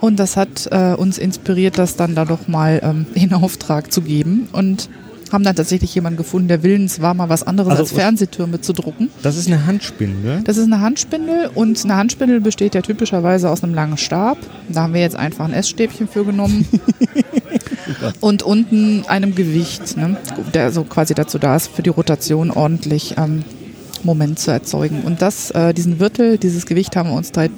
Und 0.00 0.18
das 0.18 0.36
hat 0.36 0.68
äh, 0.70 0.92
uns 0.92 1.16
inspiriert, 1.16 1.78
das 1.78 1.96
dann 1.96 2.14
da 2.14 2.26
doch 2.26 2.48
mal 2.48 2.80
ähm, 2.82 3.06
in 3.14 3.32
Auftrag 3.32 3.90
zu 3.92 4.02
geben. 4.02 4.48
Und 4.52 4.90
haben 5.32 5.44
dann 5.44 5.56
tatsächlich 5.56 5.94
jemanden 5.94 6.16
gefunden, 6.16 6.48
der 6.48 6.62
willens 6.62 7.00
war, 7.00 7.14
mal 7.14 7.28
was 7.28 7.42
anderes 7.42 7.70
also, 7.70 7.82
als 7.82 7.92
Fernsehtürme 7.92 8.60
zu 8.60 8.72
drucken. 8.72 9.10
Das 9.22 9.36
ist 9.36 9.46
eine 9.46 9.66
Handspindel? 9.66 10.42
Das 10.44 10.56
ist 10.56 10.66
eine 10.66 10.80
Handspindel 10.80 11.50
und 11.54 11.82
eine 11.84 11.96
Handspindel 11.96 12.40
besteht 12.40 12.74
ja 12.74 12.82
typischerweise 12.82 13.50
aus 13.50 13.62
einem 13.62 13.74
langen 13.74 13.96
Stab. 13.96 14.38
Da 14.68 14.82
haben 14.82 14.94
wir 14.94 15.00
jetzt 15.00 15.16
einfach 15.16 15.44
ein 15.44 15.52
Essstäbchen 15.52 16.08
für 16.08 16.24
genommen. 16.24 16.66
und 18.20 18.42
unten 18.42 19.04
einem 19.06 19.34
Gewicht, 19.34 19.96
ne, 19.96 20.16
der 20.54 20.70
so 20.72 20.84
quasi 20.84 21.14
dazu 21.14 21.38
da 21.38 21.56
ist, 21.56 21.68
für 21.68 21.82
die 21.82 21.90
Rotation 21.90 22.50
ordentlich 22.50 23.14
ähm, 23.18 23.44
Moment 24.02 24.38
zu 24.38 24.50
erzeugen. 24.50 25.02
Und 25.02 25.22
das, 25.22 25.50
äh, 25.50 25.74
diesen 25.74 25.98
Wirtel, 25.98 26.38
dieses 26.38 26.66
Gewicht 26.66 26.94
haben 26.96 27.10
wir 27.10 27.16
uns 27.16 27.32
3, 27.32 27.50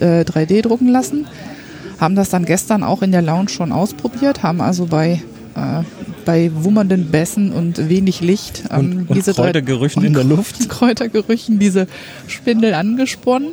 äh, 0.00 0.24
3D 0.24 0.62
drucken 0.62 0.88
lassen 0.88 1.26
haben 2.02 2.16
das 2.16 2.30
dann 2.30 2.44
gestern 2.44 2.82
auch 2.82 3.00
in 3.02 3.12
der 3.12 3.22
Lounge 3.22 3.48
schon 3.48 3.70
ausprobiert, 3.70 4.42
haben 4.42 4.60
also 4.60 4.86
bei, 4.86 5.22
äh, 5.54 5.82
bei 6.24 6.50
wummernden 6.54 7.10
Bässen 7.10 7.52
und 7.52 7.88
wenig 7.88 8.20
Licht 8.20 8.64
ähm, 8.70 9.06
und, 9.08 9.16
diese 9.16 9.34
Kräutergerüchen 9.34 10.04
in 10.04 10.14
der 10.14 10.24
Luft. 10.24 10.68
Kräutergerüchen 10.68 11.58
diese 11.58 11.86
Spindel 12.26 12.74
angesponnen. 12.74 13.50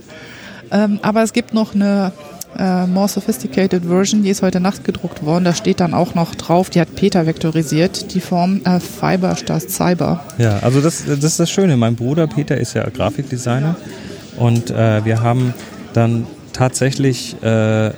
Ähm, 0.72 1.00
aber 1.02 1.24
es 1.24 1.34
gibt 1.34 1.54
noch 1.54 1.74
eine 1.74 2.12
äh, 2.58 2.88
more 2.88 3.08
sophisticated 3.08 3.86
Version, 3.86 4.24
die 4.24 4.30
ist 4.30 4.42
heute 4.42 4.60
Nacht 4.60 4.84
gedruckt 4.84 5.24
worden. 5.24 5.46
Da 5.46 5.54
steht 5.54 5.80
dann 5.80 5.94
auch 5.94 6.16
noch 6.16 6.36
drauf, 6.36 6.70
die 6.70 6.82
hat 6.82 6.96
Peter 6.96 7.26
vektorisiert, 7.26 8.14
die 8.14 8.22
Form 8.22 8.62
äh, 8.66 8.80
Fiber 8.80 9.36
statt 9.36 9.70
Cyber. 9.70 10.24
Ja, 10.38 10.60
also 10.60 10.82
das, 10.82 11.06
das 11.06 11.24
ist 11.24 11.40
das 11.40 11.50
Schöne. 11.50 11.78
Mein 11.78 11.96
Bruder 11.96 12.28
Peter 12.28 12.58
ist 12.58 12.74
ja 12.74 12.88
Grafikdesigner 12.90 13.76
und 14.38 14.72
äh, 14.72 15.06
wir 15.06 15.22
haben 15.22 15.54
dann 15.94 16.26
tatsächlich 16.54 17.42
äh, 17.44 17.92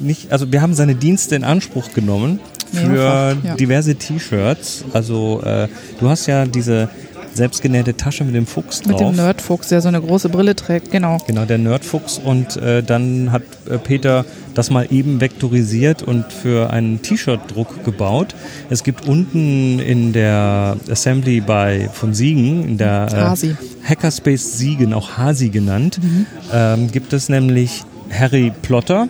nicht, 0.00 0.32
also 0.32 0.52
wir 0.52 0.62
haben 0.62 0.74
seine 0.74 0.94
Dienste 0.94 1.36
in 1.36 1.44
Anspruch 1.44 1.92
genommen 1.92 2.40
für 2.72 3.36
ja. 3.42 3.54
diverse 3.54 3.94
T-Shirts. 3.94 4.84
Also 4.92 5.42
äh, 5.42 5.68
du 6.00 6.08
hast 6.08 6.26
ja 6.26 6.46
diese 6.46 6.88
selbstgenähte 7.34 7.96
Tasche 7.96 8.24
mit 8.24 8.34
dem 8.34 8.46
Fuchs 8.46 8.80
drauf. 8.80 8.92
Mit 8.92 9.00
dem 9.00 9.16
Nerdfuchs, 9.16 9.68
der 9.68 9.80
so 9.80 9.88
eine 9.88 10.00
große 10.00 10.28
Brille 10.28 10.54
trägt, 10.54 10.90
genau. 10.90 11.18
Genau, 11.26 11.44
der 11.44 11.58
Nerdfuchs. 11.58 12.18
Und 12.18 12.56
äh, 12.56 12.82
dann 12.82 13.32
hat 13.32 13.42
äh, 13.68 13.78
Peter 13.78 14.24
das 14.54 14.70
mal 14.70 14.86
eben 14.90 15.20
vektorisiert 15.20 16.02
und 16.02 16.32
für 16.32 16.70
einen 16.70 17.02
T-Shirt-Druck 17.02 17.84
gebaut. 17.84 18.34
Es 18.70 18.84
gibt 18.84 19.06
unten 19.06 19.80
in 19.80 20.12
der 20.12 20.76
Assembly 20.88 21.40
bei 21.40 21.88
von 21.92 22.14
Siegen, 22.14 22.68
in 22.68 22.78
der 22.78 23.36
äh, 23.42 23.88
Hackerspace 23.88 24.58
Siegen, 24.58 24.94
auch 24.94 25.18
Hasi 25.18 25.48
genannt, 25.48 25.98
mhm. 26.00 26.26
ähm, 26.52 26.92
gibt 26.92 27.12
es 27.12 27.28
nämlich 27.28 27.82
Harry 28.10 28.52
Plotter, 28.62 29.08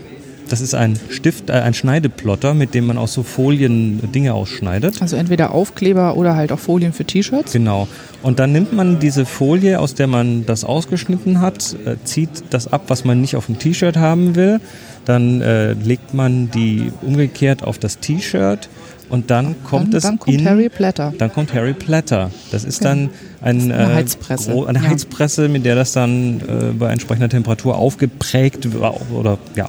das 0.48 0.60
ist 0.60 0.74
ein 0.74 0.98
Stift, 1.10 1.50
äh, 1.50 1.54
ein 1.54 1.74
Schneideplotter, 1.74 2.54
mit 2.54 2.74
dem 2.74 2.86
man 2.86 2.98
aus 2.98 3.12
so 3.14 3.22
Folien 3.22 4.00
Dinge 4.12 4.34
ausschneidet. 4.34 5.00
Also 5.00 5.16
entweder 5.16 5.52
Aufkleber 5.52 6.16
oder 6.16 6.36
halt 6.36 6.52
auch 6.52 6.58
Folien 6.58 6.92
für 6.92 7.04
T-Shirts. 7.04 7.52
Genau. 7.52 7.88
Und 8.22 8.38
dann 8.38 8.52
nimmt 8.52 8.72
man 8.72 8.98
diese 9.00 9.26
Folie, 9.26 9.78
aus 9.80 9.94
der 9.94 10.06
man 10.06 10.46
das 10.46 10.64
ausgeschnitten 10.64 11.40
hat, 11.40 11.76
äh, 11.86 11.96
zieht 12.04 12.30
das 12.50 12.72
ab, 12.72 12.84
was 12.88 13.04
man 13.04 13.20
nicht 13.20 13.36
auf 13.36 13.46
dem 13.46 13.58
T-Shirt 13.58 13.96
haben 13.96 14.34
will, 14.34 14.60
dann 15.04 15.40
äh, 15.42 15.72
legt 15.74 16.14
man 16.14 16.50
die 16.50 16.90
umgekehrt 17.02 17.62
auf 17.62 17.78
das 17.78 17.98
T-Shirt 17.98 18.68
und 19.10 19.30
dann 19.30 19.54
kommt 19.64 19.88
dann, 19.92 19.98
es 19.98 20.02
dann 20.04 20.18
kommt 20.18 20.40
in, 20.40 20.48
Harry 20.48 20.68
Platter. 20.70 21.12
Dann 21.18 21.30
kommt 21.30 21.52
Harry 21.52 21.74
Platter. 21.74 22.30
Das 22.50 22.64
ist 22.64 22.78
Genau. 22.80 22.90
dann 22.90 23.10
ein, 23.42 23.56
Das 23.58 23.66
ist 23.66 23.72
eine 23.72 23.92
äh, 23.92 23.94
Heizpresse. 23.94 24.64
eine 24.66 24.78
Ja. 24.78 24.84
Heizpresse, 24.88 25.48
mit 25.48 25.66
der 25.66 25.74
das 25.74 25.92
dann 25.92 26.40
äh, 26.40 26.72
bei 26.78 26.90
entsprechender 26.90 27.28
Temperatur 27.28 27.76
aufgeprägt 27.76 28.66
oder 29.12 29.38
ja, 29.56 29.68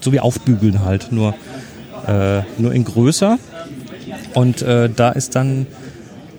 so 0.00 0.12
wie 0.12 0.20
aufbügeln 0.20 0.84
halt, 0.84 1.12
nur, 1.12 1.34
äh, 2.06 2.42
nur 2.58 2.72
in 2.72 2.84
größer. 2.84 3.38
Und 4.34 4.62
äh, 4.62 4.88
da 4.94 5.10
ist 5.10 5.34
dann 5.34 5.66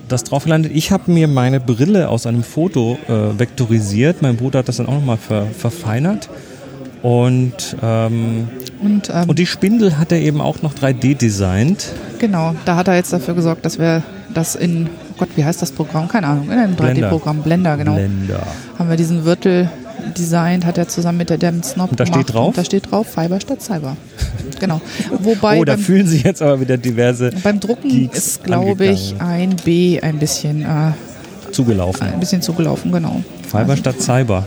das 0.08 0.24
drauf 0.24 0.46
gelandet. 0.46 0.72
Ich 0.74 0.92
habe 0.92 1.12
mir 1.12 1.28
meine 1.28 1.60
Brille 1.60 2.10
aus 2.10 2.26
einem 2.26 2.44
Foto 2.44 2.98
äh, 3.08 3.38
vektorisiert. 3.40 4.22
Mein 4.22 4.38
Bruder 4.38 4.60
hat 4.60 4.68
das 4.68 4.78
dann 4.78 4.88
auch 4.88 4.94
nochmal 4.94 5.18
ver 5.18 5.48
verfeinert. 5.48 6.30
Und, 7.04 7.76
ähm, 7.82 8.48
Und, 8.82 9.10
ähm, 9.14 9.30
und 9.30 9.40
die 9.40 9.46
Spindel 9.46 9.98
hat 9.98 10.12
er 10.12 10.20
eben 10.20 10.42
auch 10.42 10.62
noch 10.62 10.74
3D 10.74 11.16
designt. 11.16 11.88
genau, 12.20 12.56
da 12.66 12.76
hat 12.76 12.88
er 12.88 12.96
jetzt 12.96 13.14
dafür 13.14 13.34
gesorgt, 13.36 13.66
dass 13.66 13.78
wir 13.80 14.02
das 14.34 14.56
in, 14.56 14.88
oh 14.88 15.16
Gott, 15.20 15.30
wie 15.36 15.46
heißt 15.46 15.62
das 15.62 15.72
Programm? 15.72 16.08
Keine 16.08 16.28
Ahnung, 16.28 16.52
in 16.52 16.58
einem 16.58 16.76
Blender. 16.76 17.08
3D-Programm, 17.08 17.44
Blender, 17.44 17.78
genau. 17.78 17.96
Blender. 17.96 18.42
Haben 18.80 18.90
wir 18.90 18.98
diesen 18.98 19.26
Wirtel 19.26 19.70
designt, 20.16 20.66
hat 20.66 20.78
er 20.78 20.88
zusammen 20.88 21.20
mit 21.20 21.30
der 21.30 21.38
Dem 21.38 21.64
Snob 21.64 21.92
Und 21.92 22.00
da 22.00 22.06
steht 22.06 22.14
gemacht. 22.14 22.34
drauf? 22.34 22.48
Und 22.50 22.58
da 22.58 22.64
steht 22.64 22.92
drauf, 22.92 23.08
Fiber 23.08 23.40
statt 23.40 23.62
Cyber. 23.62 23.98
genau. 24.60 24.82
Wobei 25.20 25.60
oh, 25.60 25.66
da 25.66 25.74
beim, 25.74 25.82
fühlen 25.82 26.08
sich 26.08 26.24
jetzt 26.24 26.42
aber 26.42 26.60
wieder 26.60 26.78
diverse 26.78 27.32
beim 27.44 27.60
Drucken 27.60 27.90
Geeks 27.90 28.18
ist, 28.18 28.44
glaube 28.44 28.86
ich, 28.86 29.16
ein 29.20 29.56
B 29.64 30.00
ein 30.02 30.20
bisschen, 30.20 30.62
äh, 30.62 30.92
zugelaufen. 31.52 32.08
ein 32.08 32.20
bisschen 32.20 32.42
zugelaufen, 32.42 32.92
genau. 32.92 33.22
Fiber 33.50 33.78
statt 33.78 34.02
Cyber. 34.02 34.46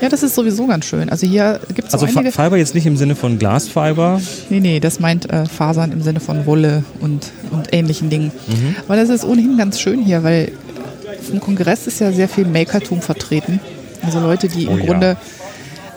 Ja, 0.00 0.08
das 0.08 0.22
ist 0.22 0.34
sowieso 0.34 0.66
ganz 0.66 0.84
schön. 0.84 1.10
Also 1.10 1.26
hier 1.26 1.60
gibt 1.74 1.88
es 1.88 1.94
Also 1.94 2.06
einige... 2.06 2.30
Fiber 2.30 2.56
jetzt 2.56 2.74
nicht 2.74 2.86
im 2.86 2.96
Sinne 2.96 3.16
von 3.16 3.38
Glasfiber. 3.38 4.20
Nee, 4.48 4.60
nee, 4.60 4.80
das 4.80 5.00
meint 5.00 5.28
äh, 5.30 5.44
Fasern 5.46 5.90
im 5.90 6.02
Sinne 6.02 6.20
von 6.20 6.46
Wolle 6.46 6.84
und, 7.00 7.32
und 7.50 7.74
ähnlichen 7.74 8.08
Dingen. 8.08 8.30
Mhm. 8.46 8.76
Aber 8.86 8.96
das 8.96 9.08
ist 9.08 9.24
ohnehin 9.24 9.56
ganz 9.56 9.80
schön 9.80 10.00
hier, 10.00 10.22
weil 10.22 10.52
im 11.32 11.40
Kongress 11.40 11.86
ist 11.86 11.98
ja 12.00 12.12
sehr 12.12 12.28
viel 12.28 12.46
Makertum 12.46 13.02
vertreten. 13.02 13.60
Also 14.02 14.20
Leute, 14.20 14.48
die 14.48 14.64
im 14.64 14.74
Oh 14.74 14.76
ja. 14.76 14.84
Grunde 14.84 15.16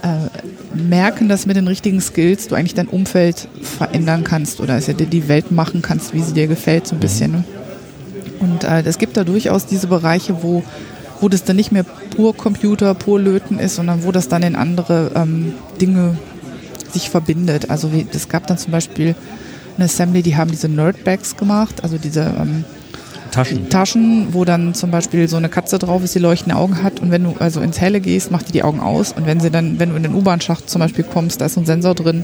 äh, 0.04 0.78
merken, 0.78 1.30
dass 1.30 1.46
mit 1.46 1.56
den 1.56 1.68
richtigen 1.68 2.02
Skills 2.02 2.48
du 2.48 2.56
eigentlich 2.56 2.74
dein 2.74 2.88
Umfeld 2.88 3.48
verändern 3.62 4.24
kannst 4.24 4.60
oder 4.60 4.74
also 4.74 4.94
dir 4.94 5.06
die 5.06 5.28
Welt 5.28 5.52
machen 5.52 5.82
kannst, 5.82 6.14
wie 6.14 6.22
sie 6.22 6.34
dir 6.34 6.48
gefällt, 6.48 6.88
so 6.88 6.96
ein 6.96 7.00
bisschen. 7.00 7.32
Ne? 7.32 7.44
Und 8.40 8.64
äh, 8.64 8.82
es 8.82 8.98
gibt 8.98 9.18
da 9.18 9.24
durchaus 9.24 9.66
diese 9.66 9.88
Bereiche, 9.88 10.42
wo, 10.42 10.64
wo 11.20 11.30
das 11.30 11.44
dann 11.44 11.56
nicht 11.56 11.72
mehr 11.72 11.84
pur 11.84 12.36
Computer, 12.36 12.94
pur 12.96 13.20
Löten 13.20 13.60
ist, 13.60 13.76
sondern 13.76 14.04
wo 14.04 14.12
das 14.12 14.28
dann 14.28 14.44
in 14.44 14.56
andere 14.56 15.12
ähm, 15.16 15.54
Dinge 15.80 16.18
sich 16.92 17.10
verbindet. 17.10 17.70
Also 17.70 17.90
es 18.12 18.28
gab 18.28 18.48
dann 18.48 18.58
zum 18.58 18.72
Beispiel 18.72 19.16
eine 19.76 19.86
Assembly, 19.86 20.22
die 20.24 20.36
haben 20.36 20.52
diese 20.52 20.68
Nerdbags 20.68 21.38
gemacht, 21.38 21.84
also 21.84 21.98
diese 21.98 22.22
ähm, 22.22 22.66
Taschen. 23.32 23.70
Taschen, 23.70 24.28
wo 24.32 24.46
dann 24.46 24.74
zum 24.74 24.92
Beispiel 24.92 25.28
so 25.28 25.38
eine 25.38 25.50
Katze 25.50 25.80
drauf 25.80 26.04
ist, 26.04 26.14
die 26.16 26.20
leuchtende 26.20 26.56
Augen 26.58 26.84
hat 26.84 27.00
und 27.00 27.12
wenn 27.12 27.24
du 27.24 27.36
also 27.40 27.62
ins 27.62 27.80
Helle 27.82 28.00
gehst, 28.02 28.32
macht 28.32 28.48
die 28.50 28.52
die 28.52 28.64
Augen 28.64 28.80
aus 28.80 29.14
und 29.14 29.26
wenn 29.26 29.40
sie 29.40 29.50
dann, 29.50 29.80
wenn 29.80 29.90
du 29.90 29.96
in 29.96 30.04
den 30.04 30.14
U-Bahn-Schacht 30.14 30.70
zum 30.70 30.80
Beispiel 30.80 31.04
kommst, 31.04 31.42
da 31.42 31.46
ist 31.46 31.54
so 31.56 31.62
ein 31.62 31.66
Sensor 31.66 31.96
drin, 31.96 32.24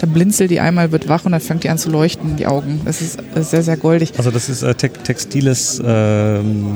dann 0.00 0.10
blinzelt 0.10 0.50
die 0.50 0.60
einmal, 0.60 0.92
wird 0.92 1.08
wach 1.08 1.24
und 1.24 1.32
dann 1.32 1.40
fängt 1.40 1.64
die 1.64 1.70
an 1.70 1.78
zu 1.78 1.90
leuchten, 1.90 2.36
die 2.36 2.46
Augen. 2.46 2.80
Das 2.84 3.00
ist 3.00 3.18
sehr, 3.34 3.62
sehr 3.62 3.76
goldig. 3.76 4.12
Also 4.18 4.30
das 4.30 4.48
ist 4.48 4.62
äh, 4.62 4.74
te 4.74 4.90
textiles 4.90 5.80
ähm, 5.84 6.66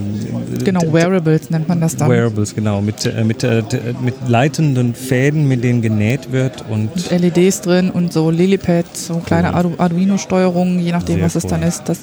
Genau, 0.65 0.81
Wearables 0.93 1.51
nennt 1.51 1.69
man 1.69 1.81
das 1.81 1.97
dann. 1.97 2.11
Wearables, 2.11 2.55
genau. 2.55 2.81
Mit, 2.81 3.05
äh, 3.07 3.25
mit, 3.25 3.43
äh, 3.45 3.63
mit 4.03 4.15
leitenden 4.29 4.95
Fäden, 4.95 5.49
mit 5.49 5.65
denen 5.65 5.83
genäht 5.83 6.33
wird 6.33 6.65
und 6.69 6.95
Mit 6.95 7.37
LEDs 7.37 7.61
drin 7.63 7.91
und 7.91 8.13
so 8.13 8.31
Lilypads, 8.31 9.07
so 9.07 9.17
kleine 9.19 9.49
Cool. 9.49 9.55
Ardu 9.55 9.73
Arduino-Steuerungen, 9.79 10.81
je 10.81 10.93
nachdem, 10.93 11.17
Sehr 11.17 11.25
was 11.25 11.35
es 11.35 11.47
dann 11.47 11.61
cool. 11.63 11.69
ist. 11.69 11.83
Das, 11.87 11.99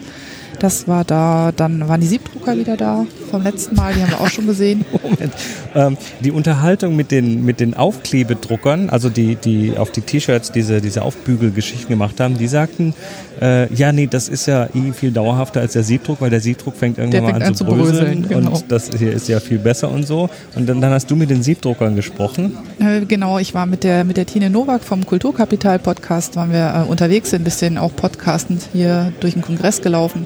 das 0.60 0.88
war 0.88 1.04
da, 1.04 1.52
dann 1.56 1.88
waren 1.88 2.02
die 2.02 2.08
Siebdrucker 2.08 2.58
wieder 2.58 2.78
da 2.78 3.06
vom 3.30 3.44
letzten 3.44 3.76
Mal, 3.76 3.94
die 3.94 4.02
haben 4.02 4.12
wir 4.12 4.22
auch 4.22 4.30
schon 4.30 4.48
gesehen. 4.48 4.86
Moment. 5.04 5.34
Ähm, 5.76 5.98
die 6.22 6.32
Unterhaltung 6.32 6.96
mit 6.96 7.12
den, 7.12 7.44
mit 7.46 7.60
den 7.60 7.74
Aufklebedruckern, 7.74 8.90
also 8.90 9.10
die, 9.10 9.36
die 9.36 9.78
auf 9.78 9.92
die 9.92 10.02
T-Shirts 10.02 10.52
diese, 10.52 10.82
diese 10.82 11.02
Aufbügelgeschichten 11.02 11.90
gemacht 11.90 12.20
haben, 12.20 12.38
die 12.38 12.48
sagten, 12.48 12.94
äh, 13.42 13.74
ja, 13.74 13.92
nee, 13.92 14.08
das 14.08 14.30
ist 14.30 14.46
ja 14.46 14.68
eh 14.74 14.92
viel 14.94 15.12
dauerhafter 15.12 15.62
als 15.62 15.74
der 15.74 15.84
Siebdruck, 15.84 16.22
weil 16.22 16.30
der 16.30 16.42
Siebdruck 16.42 16.76
fängt 16.76 16.98
irgendwann 16.98 17.12
Der 17.12 17.22
mal 17.22 17.28
fängt 17.32 17.44
an, 17.44 17.48
an 17.50 17.56
zu 17.56 17.66
zu 17.66 17.72
bröseln, 17.72 18.24
bröseln, 18.24 18.28
genau. 18.28 18.56
und 18.56 18.72
das 18.72 18.90
hier 18.98 19.12
ist 19.12 19.28
ja 19.28 19.40
viel 19.40 19.60
besser 19.60 19.90
und 19.92 20.06
so. 20.06 20.30
Und 20.56 20.68
dann, 20.68 20.82
dann 20.82 20.92
hast 20.92 21.10
du 21.10 21.16
mit 21.16 21.30
den 21.30 21.44
Siebdruckern 21.44 21.96
gesprochen. 21.96 22.58
Äh, 22.80 23.06
Genau, 23.08 23.40
ich 23.40 23.54
war 23.54 23.66
mit 23.66 23.84
der, 23.84 24.04
mit 24.04 24.18
der 24.18 24.26
Tine 24.26 24.50
Nowak 24.50 24.84
vom 24.84 25.06
Kulturkapital-Podcast, 25.06 26.36
waren 26.36 26.52
wir 26.52 26.86
äh, 26.86 26.90
unterwegs, 26.90 27.34
ein 27.34 27.44
bisschen 27.44 27.78
auch 27.78 27.96
podcastend 27.96 28.68
hier 28.74 29.14
durch 29.20 29.34
den 29.34 29.42
Kongress 29.42 29.82
gelaufen, 29.82 30.26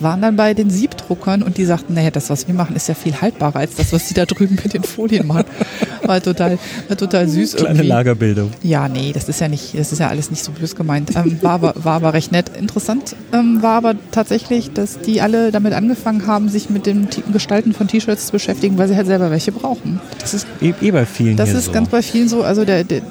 waren 0.00 0.22
dann 0.22 0.36
bei 0.36 0.54
den 0.54 0.70
Siebdruckern 0.70 1.42
und 1.42 1.58
die 1.58 1.64
sagten, 1.64 1.94
naja, 1.94 2.10
das, 2.10 2.30
was 2.30 2.46
wir 2.48 2.54
machen, 2.54 2.76
ist 2.76 2.88
ja 2.88 2.94
viel 2.94 3.20
haltbarer 3.20 3.56
als 3.56 3.76
das, 3.76 3.92
was 3.92 4.08
die 4.08 4.14
da 4.14 4.26
drüben 4.26 4.58
mit 4.62 4.74
den 4.74 4.82
Folien 4.84 5.26
machen. 5.26 5.44
War 6.04 6.22
total, 6.22 6.58
war 6.88 6.96
total 6.96 7.28
süß 7.28 7.56
Kleine 7.56 7.70
irgendwie. 7.70 7.88
Lagerbildung. 7.88 8.50
Ja, 8.62 8.88
nee, 8.88 9.12
das 9.12 9.28
ist 9.28 9.40
ja 9.40 9.48
nicht, 9.48 9.78
das 9.78 9.92
ist 9.92 9.98
ja 9.98 10.08
alles 10.08 10.30
nicht 10.30 10.44
so 10.44 10.52
bös 10.52 10.74
gemeint. 10.76 11.10
Ähm, 11.16 11.38
war, 11.42 11.52
aber, 11.52 11.74
war 11.76 11.94
aber 11.94 12.12
recht 12.14 12.32
nett. 12.32 12.50
Interessant 12.58 13.16
ähm, 13.32 13.62
war 13.62 13.76
aber 13.76 13.94
tatsächlich, 14.10 14.72
dass 14.72 15.00
die 15.00 15.20
alle 15.20 15.50
damit 15.52 15.72
angefangen 15.72 16.26
haben, 16.26 16.48
sich 16.48 16.70
mit 16.70 16.86
dem 16.86 17.10
T 17.10 17.22
Gestalten 17.32 17.72
von 17.72 17.88
T-Shirts 17.88 18.26
zu 18.26 18.32
beschäftigen, 18.32 18.78
weil 18.78 18.88
sie 18.88 18.96
halt 18.96 19.06
selber 19.06 19.30
welche 19.30 19.52
brauchen. 19.52 20.00
Das 20.20 20.34
ist 20.34 20.46
eh, 20.60 20.72
eh 20.80 20.90
bei 20.90 21.06
vielen 21.06 21.36
Das 21.36 21.52
ist 21.52 21.66
so. 21.66 21.72
ganz 21.72 21.88
bei 21.88 22.02
vielen 22.02 22.28
so. 22.28 22.42
Also 22.42 22.64
der, 22.64 22.84
der, 22.84 23.02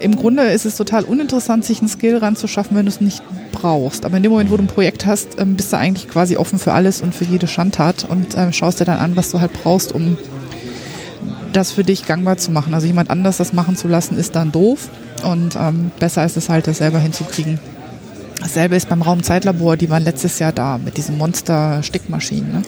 im 0.00 0.16
Grunde 0.16 0.42
ist 0.44 0.66
es 0.66 0.76
total 0.76 1.04
uninteressant, 1.04 1.64
sich 1.64 1.80
einen 1.80 1.88
Skill 1.88 2.18
ranzuschaffen, 2.18 2.76
wenn 2.76 2.86
du 2.86 2.90
es 2.90 3.00
nicht 3.00 3.22
brauchst. 3.52 4.04
Aber 4.04 4.16
in 4.16 4.22
dem 4.22 4.32
Moment, 4.32 4.50
wo 4.50 4.56
du 4.56 4.62
ein 4.62 4.68
Projekt 4.68 5.06
hast, 5.06 5.38
ähm, 5.38 5.54
bist 5.56 5.72
du 5.72 5.78
eigentlich 5.78 6.08
quasi 6.08 6.36
offen 6.36 6.58
für 6.58 6.72
alles 6.72 7.00
und 7.00 7.14
für 7.14 7.24
jede 7.24 7.46
Schandtat 7.46 8.06
und 8.08 8.36
ähm, 8.36 8.52
schaust 8.52 8.80
dir 8.80 8.84
dann 8.84 8.98
an, 8.98 9.16
was 9.16 9.30
du 9.30 9.40
halt 9.40 9.52
brauchst, 9.52 9.92
um 9.92 10.16
das 11.56 11.72
für 11.72 11.84
dich 11.84 12.06
gangbar 12.06 12.36
zu 12.36 12.50
machen. 12.50 12.74
Also 12.74 12.86
jemand 12.86 13.10
anders 13.10 13.38
das 13.38 13.52
machen 13.52 13.76
zu 13.76 13.88
lassen, 13.88 14.18
ist 14.18 14.34
dann 14.36 14.52
doof 14.52 14.88
und 15.24 15.56
ähm, 15.56 15.90
besser 15.98 16.24
ist 16.24 16.36
es 16.36 16.48
halt, 16.48 16.66
das 16.66 16.78
selber 16.78 16.98
hinzukriegen. 16.98 17.58
Dasselbe 18.40 18.76
ist 18.76 18.88
beim 18.88 19.02
Raumzeitlabor, 19.02 19.76
die 19.76 19.88
waren 19.88 20.04
letztes 20.04 20.38
Jahr 20.38 20.52
da 20.52 20.78
mit 20.78 20.96
diesen 20.96 21.16
Monster-Stickmaschinen. 21.16 22.52
Ne? 22.52 22.62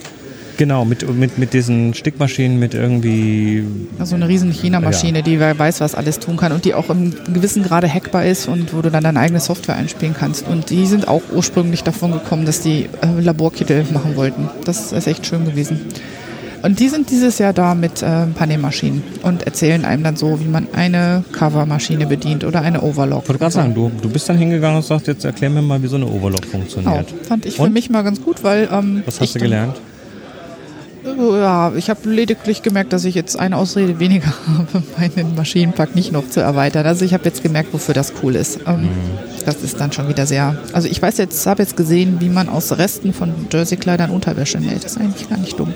Genau, 0.56 0.86
mit, 0.86 1.06
mit, 1.14 1.36
mit 1.36 1.52
diesen 1.52 1.92
Stickmaschinen, 1.92 2.58
mit 2.58 2.72
irgendwie 2.72 3.64
Also 3.98 4.14
eine 4.14 4.26
riesen 4.26 4.52
China-Maschine, 4.52 5.22
die 5.22 5.38
wer 5.38 5.58
weiß, 5.58 5.80
was 5.80 5.94
alles 5.94 6.18
tun 6.18 6.38
kann 6.38 6.52
und 6.52 6.64
die 6.64 6.72
auch 6.72 6.88
im 6.88 7.14
gewissen 7.32 7.62
Grade 7.62 7.92
hackbar 7.92 8.24
ist 8.24 8.48
und 8.48 8.72
wo 8.72 8.80
du 8.80 8.90
dann 8.90 9.04
deine 9.04 9.20
eigene 9.20 9.40
Software 9.40 9.76
einspielen 9.76 10.14
kannst. 10.18 10.48
Und 10.48 10.70
die 10.70 10.86
sind 10.86 11.08
auch 11.08 11.22
ursprünglich 11.30 11.82
davon 11.82 12.12
gekommen, 12.12 12.46
dass 12.46 12.60
die 12.60 12.88
äh, 13.02 13.20
Laborkittel 13.20 13.84
machen 13.92 14.16
wollten. 14.16 14.48
Das 14.64 14.92
ist 14.92 15.06
echt 15.06 15.26
schön 15.26 15.44
gewesen. 15.44 15.80
Und 16.66 16.80
die 16.80 16.88
sind 16.88 17.10
dieses 17.10 17.38
Jahr 17.38 17.52
da 17.52 17.74
mit 17.76 18.02
äh, 18.02 18.26
Panelmaschinen 18.34 19.02
und 19.22 19.44
erzählen 19.44 19.84
einem 19.84 20.02
dann 20.02 20.16
so, 20.16 20.40
wie 20.40 20.48
man 20.48 20.66
eine 20.74 21.22
Covermaschine 21.30 22.06
bedient 22.06 22.42
oder 22.42 22.60
eine 22.62 22.82
Overlock. 22.82 23.22
Ich 23.22 23.28
wollte 23.28 23.38
gerade 23.38 23.54
sagen, 23.54 23.74
du, 23.74 23.90
du 24.02 24.08
bist 24.10 24.28
dann 24.28 24.36
hingegangen 24.36 24.76
und 24.78 24.84
sagst, 24.84 25.06
jetzt 25.06 25.24
erklär 25.24 25.48
mir 25.50 25.62
mal, 25.62 25.80
wie 25.80 25.86
so 25.86 25.94
eine 25.96 26.06
Overlock 26.06 26.42
Genau, 26.42 26.52
funktioniert. 26.58 27.14
fand 27.28 27.46
ich 27.46 27.54
für 27.56 27.62
Und? 27.62 27.72
mich 27.72 27.88
mal 27.88 28.02
ganz 28.02 28.20
gut, 28.20 28.42
weil 28.42 28.68
ähm, 28.72 29.02
Was 29.06 29.20
hast 29.20 29.36
du 29.36 29.38
gelernt? 29.38 29.76
Ja, 31.04 31.72
ich 31.76 31.88
habe 31.88 32.10
lediglich 32.10 32.62
gemerkt, 32.62 32.92
dass 32.92 33.04
ich 33.04 33.14
jetzt 33.14 33.38
eine 33.38 33.56
Ausrede 33.58 34.00
weniger 34.00 34.26
habe, 34.58 34.82
meinen 34.98 35.36
Maschinenpark 35.36 35.94
nicht 35.94 36.10
noch 36.10 36.28
zu 36.28 36.40
erweitern. 36.40 36.84
Also 36.84 37.04
ich 37.04 37.14
habe 37.14 37.24
jetzt 37.26 37.44
gemerkt, 37.44 37.72
wofür 37.72 37.94
das 37.94 38.12
cool 38.22 38.34
ist. 38.34 38.58
Ähm, 38.66 38.82
Mhm. 38.82 38.88
Das 39.44 39.62
ist 39.62 39.78
dann 39.80 39.92
schon 39.92 40.08
wieder 40.08 40.26
sehr. 40.26 40.56
Also 40.72 40.88
ich 40.88 41.00
weiß 41.00 41.18
jetzt, 41.18 41.46
habe 41.46 41.62
jetzt 41.62 41.76
gesehen, 41.76 42.16
wie 42.18 42.28
man 42.28 42.48
aus 42.48 42.76
Resten 42.76 43.12
von 43.12 43.32
Jerseykleidern 43.52 44.10
Unterwäsche 44.10 44.58
näht. 44.58 44.82
Das 44.82 44.92
ist 44.96 44.98
eigentlich 44.98 45.28
gar 45.28 45.38
nicht 45.38 45.56
dumm. 45.60 45.72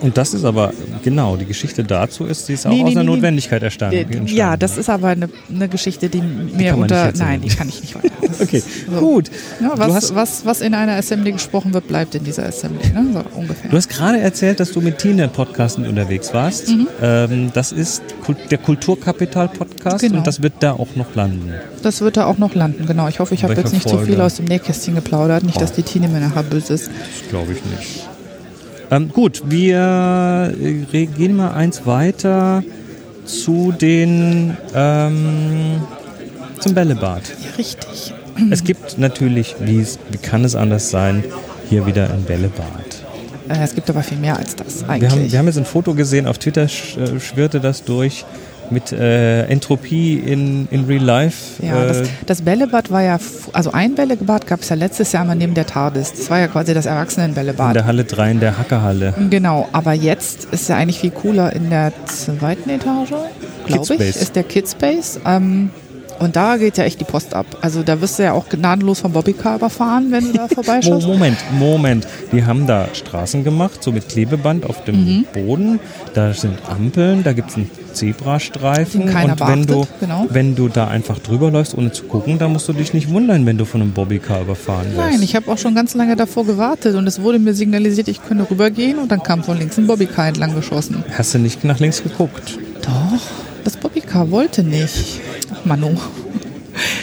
Und 0.00 0.16
das 0.16 0.32
ist 0.34 0.44
aber, 0.44 0.72
genau, 1.02 1.36
die 1.36 1.44
Geschichte 1.44 1.84
dazu 1.84 2.24
ist, 2.24 2.48
die 2.48 2.54
ist 2.54 2.66
auch 2.66 2.70
Nee, 2.70 2.84
aus 2.84 2.94
der 2.94 3.02
nee. 3.02 3.08
Notwendigkeit 3.10 3.62
erstanden. 3.62 4.26
Äh. 4.26 4.30
Ja, 4.32 4.56
das 4.56 4.78
ist 4.78 4.88
aber 4.88 5.08
eine, 5.08 5.28
eine 5.54 5.68
Geschichte, 5.68 6.08
die 6.08 6.22
mir 6.22 6.76
unter. 6.76 7.12
nein, 7.18 7.40
die 7.42 7.48
kann 7.48 7.68
ich 7.68 7.80
nicht 7.80 7.94
weiter. 7.94 8.08
Okay, 8.40 8.62
so. 8.90 9.00
gut. 9.00 9.28
Ja, 9.60 9.74
Du 9.74 9.78
was, 9.80 9.92
hast- 9.94 10.14
was, 10.14 10.46
was 10.46 10.60
in 10.62 10.72
einer 10.72 10.92
Assembly 10.92 11.32
gesprochen 11.32 11.74
wird, 11.74 11.88
bleibt 11.88 12.14
in 12.14 12.24
dieser 12.24 12.46
Assembly. 12.46 12.88
Ne? 12.90 13.06
So 13.12 13.38
ungefähr. 13.38 13.70
Du 13.70 13.76
hast 13.76 13.88
gerade 13.88 14.18
erzählt, 14.20 14.60
dass 14.60 14.70
du 14.72 14.80
mit 14.80 14.98
Tina 14.98 15.26
Podcastend 15.26 15.86
unterwegs 15.86 16.32
warst. 16.32 16.68
Mhm. 16.68 16.86
Ähm, 17.02 17.50
das 17.52 17.72
ist 17.72 18.02
der 18.50 18.56
Kulturkapital-Podcast 18.58 20.00
Genau. 20.00 20.18
und 20.18 20.26
das 20.26 20.42
wird 20.42 20.54
da 20.60 20.72
auch 20.72 20.94
noch 20.96 21.14
landen. 21.14 21.52
Das 21.82 22.00
wird 22.00 22.16
da 22.16 22.26
auch 22.26 22.38
noch 22.38 22.54
landen, 22.54 22.86
genau. 22.86 23.08
Ich 23.08 23.18
hoffe, 23.20 23.34
ich 23.34 23.42
habe 23.42 23.54
jetzt 23.54 23.72
nicht 23.74 23.88
zu 23.88 23.98
viel 23.98 24.20
aus 24.20 24.36
dem 24.36 24.46
Nähkästchen 24.46 24.94
geplaudert. 24.94 25.42
Nicht, 25.42 25.60
dass 25.60 25.72
Oh. 25.72 25.74
die 25.76 25.82
Tine 25.82 26.08
mir 26.08 26.20
nachher 26.20 26.42
böse 26.44 26.74
ist. 26.74 26.86
Das 26.88 27.28
glaube 27.30 27.52
ich 27.52 27.58
nicht. 27.64 28.08
Ähm, 28.90 29.08
gut, 29.12 29.42
wir 29.46 30.52
äh, 30.60 31.06
gehen 31.06 31.36
mal 31.36 31.52
eins 31.52 31.86
weiter 31.86 32.62
zu 33.24 33.72
den 33.72 34.56
ähm, 34.74 35.80
zum 36.58 36.74
Bällebad. 36.74 37.22
Ja, 37.28 37.56
richtig. 37.56 38.12
Es 38.50 38.64
gibt 38.64 38.98
natürlich, 38.98 39.54
wie, 39.60 39.86
wie 40.10 40.18
kann 40.18 40.44
es 40.44 40.56
anders 40.56 40.90
sein, 40.90 41.22
hier 41.68 41.86
wieder 41.86 42.10
ein 42.10 42.24
Bällebad. 42.24 43.04
Äh, 43.48 43.62
es 43.62 43.74
gibt 43.74 43.88
aber 43.90 44.02
viel 44.02 44.18
mehr 44.18 44.36
als 44.36 44.56
das 44.56 44.82
eigentlich. 44.88 45.02
Wir 45.02 45.10
haben, 45.10 45.32
wir 45.32 45.38
haben 45.38 45.46
jetzt 45.46 45.58
ein 45.58 45.64
Foto 45.64 45.94
gesehen, 45.94 46.26
auf 46.26 46.38
Twitter 46.38 46.62
äh, 46.64 47.20
schwirrte 47.20 47.60
das 47.60 47.84
durch. 47.84 48.24
Mit 48.70 48.92
äh, 48.92 49.44
Entropie 49.46 50.14
in, 50.18 50.68
in 50.70 50.84
Real 50.84 51.02
Life. 51.02 51.62
Ja, 51.64 51.84
äh, 51.84 51.88
das, 51.88 52.08
das 52.26 52.42
Bällebad 52.42 52.90
war 52.90 53.02
ja, 53.02 53.18
also 53.52 53.72
ein 53.72 53.94
Bällebad 53.94 54.46
gab 54.46 54.60
es 54.60 54.68
ja 54.68 54.76
letztes 54.76 55.12
Jahr 55.12 55.24
mal 55.24 55.34
neben 55.34 55.54
der 55.54 55.66
TARDIS. 55.66 56.12
Das 56.12 56.30
war 56.30 56.38
ja 56.38 56.48
quasi 56.48 56.74
das 56.74 56.86
in 56.86 56.92
Erwachsenenbällebad. 56.92 57.74
der 57.76 57.86
Halle 57.86 58.04
3, 58.04 58.30
in 58.32 58.40
der 58.40 58.58
Hackerhalle. 58.58 59.14
Genau, 59.30 59.68
aber 59.72 59.92
jetzt 59.92 60.44
ist 60.52 60.68
ja 60.68 60.76
eigentlich 60.76 60.98
viel 61.00 61.10
cooler 61.10 61.52
in 61.52 61.70
der 61.70 61.92
zweiten 62.06 62.70
Etage, 62.70 63.10
glaube 63.66 63.94
ich, 63.94 64.00
ist 64.00 64.36
der 64.36 64.42
Kidspace. 64.44 65.20
Ähm, 65.26 65.70
und 66.18 66.36
da 66.36 66.58
geht 66.58 66.76
ja 66.76 66.84
echt 66.84 67.00
die 67.00 67.04
Post 67.04 67.32
ab. 67.34 67.46
Also 67.62 67.82
da 67.82 67.98
wirst 68.02 68.18
du 68.18 68.24
ja 68.24 68.32
auch 68.32 68.46
gnadenlos 68.50 69.00
vom 69.00 69.12
Bobbycar 69.12 69.56
überfahren, 69.56 70.08
wenn 70.12 70.24
du 70.26 70.32
da 70.34 70.48
vorbeischaust. 70.54 71.06
Moment, 71.06 71.38
Moment. 71.58 72.06
Die 72.30 72.44
haben 72.44 72.66
da 72.66 72.88
Straßen 72.92 73.42
gemacht, 73.42 73.82
so 73.82 73.90
mit 73.90 74.06
Klebeband 74.06 74.66
auf 74.66 74.84
dem 74.84 74.96
Mhm. 75.02 75.24
Boden. 75.32 75.80
Da 76.12 76.34
sind 76.34 76.58
Ampeln, 76.68 77.22
da 77.24 77.32
gibt 77.32 77.48
es 77.48 77.56
einen 77.56 77.70
Zebrastreifen. 77.92 79.02
Und 79.02 79.14
wenn 79.14 79.66
du, 79.66 79.80
beachtet, 79.80 80.00
genau. 80.00 80.26
wenn 80.30 80.54
du 80.54 80.68
da 80.68 80.88
einfach 80.88 81.18
drüber 81.18 81.50
läufst, 81.50 81.76
ohne 81.76 81.92
zu 81.92 82.04
gucken, 82.04 82.38
dann 82.38 82.52
musst 82.52 82.68
du 82.68 82.72
dich 82.72 82.94
nicht 82.94 83.10
wundern, 83.10 83.46
wenn 83.46 83.58
du 83.58 83.64
von 83.64 83.82
einem 83.82 83.92
Bobbycar 83.92 84.42
überfahren 84.42 84.86
wirst. 84.86 84.96
Nein, 84.96 85.22
ich 85.22 85.36
habe 85.36 85.50
auch 85.50 85.58
schon 85.58 85.74
ganz 85.74 85.94
lange 85.94 86.16
davor 86.16 86.44
gewartet 86.46 86.94
und 86.96 87.06
es 87.06 87.20
wurde 87.20 87.38
mir 87.38 87.54
signalisiert, 87.54 88.08
ich 88.08 88.22
könne 88.22 88.48
rübergehen 88.50 88.98
und 88.98 89.10
dann 89.10 89.22
kam 89.22 89.42
von 89.42 89.58
links 89.58 89.78
ein 89.78 89.86
Bobbycar 89.86 90.28
entlang 90.28 90.54
geschossen. 90.54 91.04
Hast 91.16 91.34
du 91.34 91.38
nicht 91.38 91.64
nach 91.64 91.78
links 91.78 92.02
geguckt? 92.02 92.58
Doch, 92.82 93.20
das 93.64 93.76
Bobbycar 93.76 94.30
wollte 94.30 94.62
nicht. 94.62 95.20
Ach, 95.54 95.64
Manu. 95.64 95.94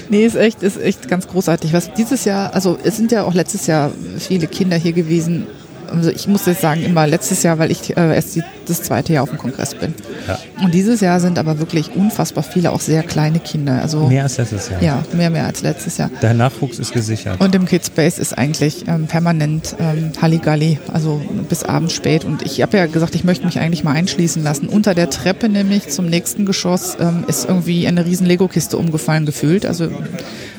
Nee, 0.09 0.25
ist 0.25 0.35
echt, 0.35 0.63
ist 0.63 0.81
echt 0.81 1.07
ganz 1.07 1.27
großartig. 1.27 1.73
Was 1.73 1.93
dieses 1.93 2.25
Jahr, 2.25 2.53
also 2.53 2.77
es 2.83 2.97
sind 2.97 3.11
ja 3.11 3.23
auch 3.23 3.33
letztes 3.33 3.67
Jahr 3.67 3.91
viele 4.17 4.47
Kinder 4.47 4.77
hier 4.77 4.93
gewesen. 4.93 5.47
Also 5.89 6.09
ich 6.09 6.27
muss 6.27 6.45
jetzt 6.45 6.61
sagen, 6.61 6.83
immer 6.83 7.07
letztes 7.07 7.43
Jahr, 7.43 7.59
weil 7.59 7.71
ich 7.71 7.95
äh, 7.95 8.15
erst 8.15 8.35
die, 8.35 8.43
das 8.67 8.83
zweite 8.83 9.13
Jahr 9.13 9.23
auf 9.23 9.29
dem 9.29 9.37
Kongress 9.37 9.75
bin. 9.75 9.93
Ja. 10.27 10.37
Und 10.63 10.73
dieses 10.73 11.01
Jahr 11.01 11.19
sind 11.19 11.39
aber 11.39 11.59
wirklich 11.59 11.95
unfassbar 11.95 12.43
viele, 12.43 12.71
auch 12.71 12.81
sehr 12.81 13.03
kleine 13.03 13.39
Kinder. 13.39 13.81
Also 13.81 14.07
Mehr 14.07 14.23
als 14.23 14.37
letztes 14.37 14.69
Jahr. 14.69 14.81
ja, 14.81 15.03
mehr, 15.13 15.29
mehr 15.29 15.45
als 15.45 15.61
letztes 15.61 15.97
Jahr. 15.97 16.09
Der 16.21 16.33
Nachwuchs 16.33 16.79
ist 16.79 16.93
gesichert. 16.93 17.39
Und 17.39 17.55
im 17.55 17.65
Kidspace 17.65 18.19
ist 18.19 18.37
eigentlich 18.37 18.87
ähm, 18.87 19.07
permanent 19.07 19.75
ähm, 19.79 20.11
Halligalli, 20.21 20.79
also 20.91 21.21
bis 21.49 21.63
abends 21.63 21.93
spät. 21.93 22.25
Und 22.25 22.41
ich 22.41 22.61
habe 22.61 22.77
ja 22.77 22.85
gesagt, 22.85 23.15
ich 23.15 23.23
möchte 23.23 23.45
mich 23.45 23.59
eigentlich 23.59 23.83
mal 23.83 23.93
einschließen 23.93 24.43
lassen. 24.43 24.67
Unter 24.67 24.93
der 24.93 25.09
Treppe 25.09 25.49
nämlich 25.49 25.89
zum 25.89 26.07
nächsten 26.07 26.45
Geschoss 26.45 26.97
ähm, 26.99 27.23
ist 27.27 27.45
irgendwie 27.45 27.87
eine 27.87 28.05
riesen 28.05 28.27
Lego-Kiste 28.27 28.77
umgefallen 28.77 29.25
gefühlt. 29.25 29.65
Also 29.65 29.89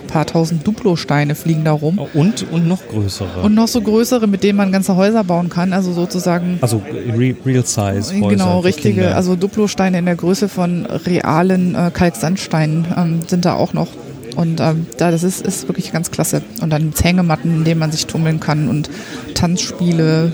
paar 0.09 0.27
tausend 0.27 0.67
Duplo-Steine 0.67 1.37
fliegen 1.37 1.65
da 1.65 1.73
rum. 1.73 2.01
Und, 2.15 2.51
und 2.51 2.67
noch 2.67 2.85
größere. 2.89 3.43
Und 3.43 3.55
noch 3.55 3.69
so 3.69 3.81
größere, 3.81 4.27
mit 4.27 4.43
denen 4.43 4.57
man 4.57 4.73
ganze 4.73 4.97
Häuser 4.97 5.23
bauen 5.23 5.49
kann. 5.49 5.73
Also 5.73 5.93
sozusagen 5.93 6.59
also 6.61 6.83
Re 7.17 7.37
Real 7.47 7.65
Size. 7.65 8.15
Häuser 8.15 8.29
Genau, 8.29 8.59
richtige, 8.59 9.03
Kinder. 9.03 9.17
also 9.17 9.37
Duplosteine 9.37 9.99
in 10.01 10.07
der 10.07 10.17
Größe 10.17 10.49
von 10.49 10.87
realen 10.87 11.77
äh, 11.77 11.93
Kalksandsteinen 11.93 12.87
ähm, 12.97 13.21
sind 13.29 13.45
da 13.45 13.55
auch 13.55 13.73
noch. 13.73 13.89
Und 14.37 14.61
ähm, 14.61 14.87
da, 14.99 15.11
das 15.11 15.25
ist, 15.25 15.41
ist 15.45 15.67
wirklich 15.67 15.93
ganz 15.93 16.11
klasse. 16.13 16.43
Und 16.63 16.71
dann 16.71 16.93
Hängematten, 17.01 17.57
in 17.57 17.65
denen 17.65 17.81
man 17.81 17.91
sich 17.91 18.07
tummeln 18.07 18.39
kann 18.39 18.69
und 18.69 18.89
Tanzspiele 19.35 20.33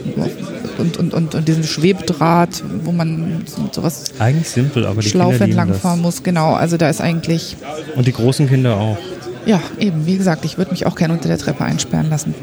und, 0.78 0.99
und, 0.99 1.14
und, 1.14 1.35
und 1.35 1.49
diesen 1.49 1.64
Schwebedraht, 1.64 2.62
wo 2.83 2.93
man 2.93 3.45
sowas 3.73 4.04
Eigentlich 4.19 4.50
simpel, 4.50 4.87
aber 4.87 5.00
die 5.00 5.09
Schlaufe 5.09 5.45
entlang 5.45 5.73
fahren 5.73 6.02
muss. 6.02 6.23
Genau, 6.23 6.52
also 6.52 6.76
da 6.76 6.90
ist 6.90 7.00
eigentlich, 7.00 7.57
Und 7.97 8.07
die 8.07 8.12
großen 8.12 8.49
Kinder 8.49 8.76
auch. 8.76 8.99
Ja, 9.47 9.61
eben, 9.79 10.07
wie 10.07 10.17
gesagt, 10.17 10.45
ich 10.45 10.59
würde 10.59 10.71
mich 10.73 10.87
auch 10.87 10.95
gerne 10.97 11.15
unter 11.15 11.29
der 11.29 11.39
Treppe 11.39 11.65
einsperren 11.65 12.11
lassen. 12.11 12.35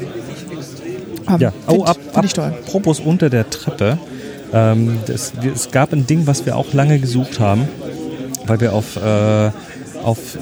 Ähm, 1.28 1.36
Ja, 1.38 1.52
oh, 1.66 1.72
find- 1.74 1.88
ab, 1.88 1.96
find 1.96 2.16
ab, 2.16 2.24
ich 2.24 2.32
toll. 2.32 2.54
Apropos 2.66 3.00
unter 3.00 3.30
der 3.30 3.48
Treppe. 3.48 3.98
Ähm, 4.52 4.98
das, 5.06 5.32
wir, 5.40 5.52
es 5.52 5.70
gab 5.70 5.92
ein 5.92 6.06
Ding, 6.06 6.26
was 6.26 6.44
wir 6.46 6.56
auch 6.56 6.72
lange 6.72 6.98
gesucht 6.98 7.40
haben, 7.40 7.68
weil 8.46 8.60
wir 8.60 8.72
auf, 8.74 8.96
äh, 8.96 9.50
auf 10.02 10.34
äh, 10.36 10.38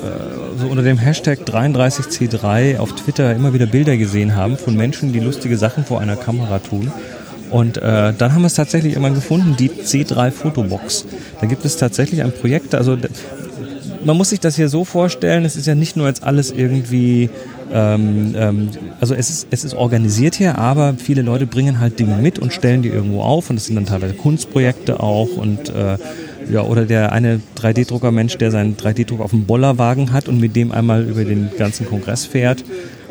so 0.58 0.66
unter 0.68 0.82
dem 0.82 0.98
Hashtag 0.98 1.40
33C3 1.46 2.78
auf 2.78 2.94
Twitter 2.94 3.34
immer 3.34 3.52
wieder 3.52 3.66
Bilder 3.66 3.96
gesehen 3.96 4.34
haben 4.36 4.56
von 4.56 4.74
Menschen, 4.76 5.12
die 5.12 5.20
lustige 5.20 5.56
Sachen 5.58 5.84
vor 5.84 6.00
einer 6.00 6.16
Kamera 6.16 6.58
tun. 6.58 6.90
Und 7.50 7.78
äh, 7.78 8.12
dann 8.16 8.32
haben 8.32 8.42
wir 8.42 8.46
es 8.46 8.54
tatsächlich 8.54 8.92
irgendwann 8.92 9.14
gefunden, 9.14 9.56
die 9.58 9.70
C3 9.70 10.30
Fotobox. 10.30 11.04
Da 11.40 11.46
gibt 11.46 11.64
es 11.64 11.76
tatsächlich 11.76 12.22
ein 12.22 12.30
Projekt, 12.32 12.74
also 12.76 12.96
man 14.04 14.16
muss 14.16 14.30
sich 14.30 14.40
das 14.40 14.56
hier 14.56 14.68
so 14.68 14.84
vorstellen, 14.84 15.44
es 15.44 15.56
ist 15.56 15.66
ja 15.66 15.74
nicht 15.74 15.96
nur 15.96 16.06
jetzt 16.06 16.22
alles 16.22 16.50
irgendwie, 16.50 17.30
ähm, 17.72 18.34
ähm, 18.36 18.68
also 19.00 19.14
es 19.14 19.30
ist, 19.30 19.46
es 19.50 19.64
ist 19.64 19.74
organisiert 19.74 20.34
hier, 20.34 20.58
aber 20.58 20.94
viele 20.96 21.22
Leute 21.22 21.46
bringen 21.46 21.80
halt 21.80 21.98
Dinge 21.98 22.16
mit 22.16 22.38
und 22.38 22.52
stellen 22.52 22.82
die 22.82 22.88
irgendwo 22.88 23.22
auf 23.22 23.50
und 23.50 23.56
das 23.56 23.66
sind 23.66 23.76
dann 23.76 23.86
teilweise 23.86 24.14
Kunstprojekte 24.14 25.00
auch 25.00 25.36
und 25.36 25.68
äh, 25.70 25.98
ja, 26.50 26.62
oder 26.62 26.84
der 26.84 27.12
eine 27.12 27.40
3D-Drucker-Mensch, 27.58 28.38
der 28.38 28.50
seinen 28.50 28.76
3D-Drucker 28.76 29.22
auf 29.22 29.30
dem 29.30 29.44
Bollerwagen 29.44 30.12
hat 30.12 30.28
und 30.28 30.40
mit 30.40 30.56
dem 30.56 30.72
einmal 30.72 31.04
über 31.04 31.24
den 31.24 31.50
ganzen 31.56 31.86
Kongress 31.86 32.24
fährt 32.24 32.64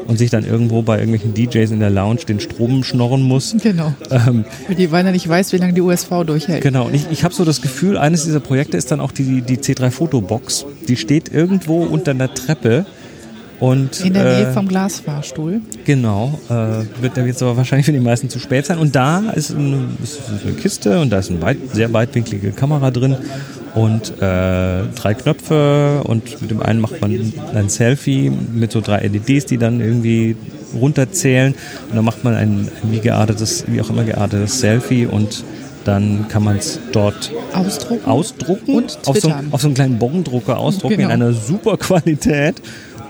und 0.10 0.18
sich 0.18 0.32
dann 0.32 0.44
irgendwo 0.44 0.82
bei 0.82 0.98
irgendwelchen 0.98 1.36
DJs 1.36 1.70
in 1.70 1.80
der 1.80 1.92
Lounge 1.92 2.22
den 2.28 2.40
Strom 2.40 2.84
schnorren 2.84 3.22
muss. 3.22 3.56
Genau. 3.62 3.94
Ähm, 4.10 4.44
Die, 4.76 4.92
weil 4.92 5.06
er 5.06 5.12
nicht 5.12 5.30
weiß, 5.30 5.54
wie 5.54 5.58
lange 5.58 5.74
die 5.74 5.82
USV 5.82 6.24
durchhält. 6.26 6.64
Genau, 6.64 6.88
und 6.88 6.96
ich, 6.96 7.06
ich 7.12 7.24
habe 7.24 7.34
so 7.34 7.46
das 7.46 7.62
Gefühl, 7.62 7.96
eines 7.96 8.24
dieser 8.24 8.40
Projekte 8.40 8.76
ist 8.76 8.90
dann 8.90 9.02
auch 9.02 9.12
die, 9.12 9.42
die 9.42 9.58
C3-Fotobox. 9.58 10.66
Die 10.88 10.98
steht 10.98 11.32
irgendwo 11.32 11.84
unter 11.84 12.12
einer 12.12 12.34
Treppe. 12.34 12.88
Und, 13.60 14.04
In 14.04 14.14
der 14.14 14.24
Nähe 14.24 14.48
äh, 14.48 14.54
vom 14.54 14.68
Glasfahrstuhl. 14.68 15.62
Genau, 15.86 16.40
äh, 16.50 17.04
wird 17.04 17.16
da 17.16 17.24
jetzt 17.26 17.44
aber 17.44 17.58
wahrscheinlich 17.58 17.86
für 17.86 17.92
die 17.92 18.00
meisten 18.00 18.30
zu 18.30 18.40
spät 18.40 18.66
sein. 18.66 18.80
Und 18.80 18.96
da 18.96 19.30
ist 19.36 19.52
eine, 19.52 19.90
ist 20.02 20.22
eine 20.44 20.54
Kiste 20.54 21.02
und 21.02 21.12
da 21.12 21.20
ist 21.20 21.30
eine 21.30 21.42
weit, 21.44 21.58
sehr 21.74 21.94
weitwinklige 21.94 22.52
Kamera 22.52 22.90
drin 22.90 23.16
und 23.76 24.12
äh, 24.22 24.84
drei 24.96 25.14
Knöpfe 25.14 26.02
und 26.04 26.42
mit 26.42 26.52
dem 26.52 26.62
einen 26.62 26.82
macht 26.82 27.02
man 27.02 27.12
ein 27.54 27.70
Selfie 27.70 28.30
mit 28.30 28.72
so 28.72 28.82
drei 28.82 29.00
LEDs, 29.08 29.46
die 29.46 29.58
dann 29.58 29.80
irgendwie 29.80 30.36
runterzählen 30.80 31.54
und 31.90 31.96
dann 31.96 32.06
macht 32.06 32.24
man 32.24 32.36
ein, 32.36 32.70
ein 32.84 32.92
wie 32.92 33.00
geartetes, 33.00 33.66
wie 33.68 33.82
auch 33.82 33.90
immer 33.90 34.04
geartetes 34.04 34.60
Selfie 34.60 35.06
und 35.06 35.44
dann 35.86 36.28
kann 36.28 36.44
man 36.44 36.58
es 36.58 36.80
dort 36.92 37.32
Ausdrucken. 37.54 38.06
ausdrucken 38.06 38.76
Und 38.76 39.00
auf, 39.06 39.18
so, 39.20 39.34
auf 39.52 39.62
so 39.62 39.68
einen 39.68 39.76
kleinen 39.76 39.98
Bogendrucker 39.98 40.58
ausdrucken 40.58 40.98
Genau. 40.98 41.10
in 41.10 41.14
einer 41.22 41.34
super 41.34 41.78
Qualität 41.78 42.56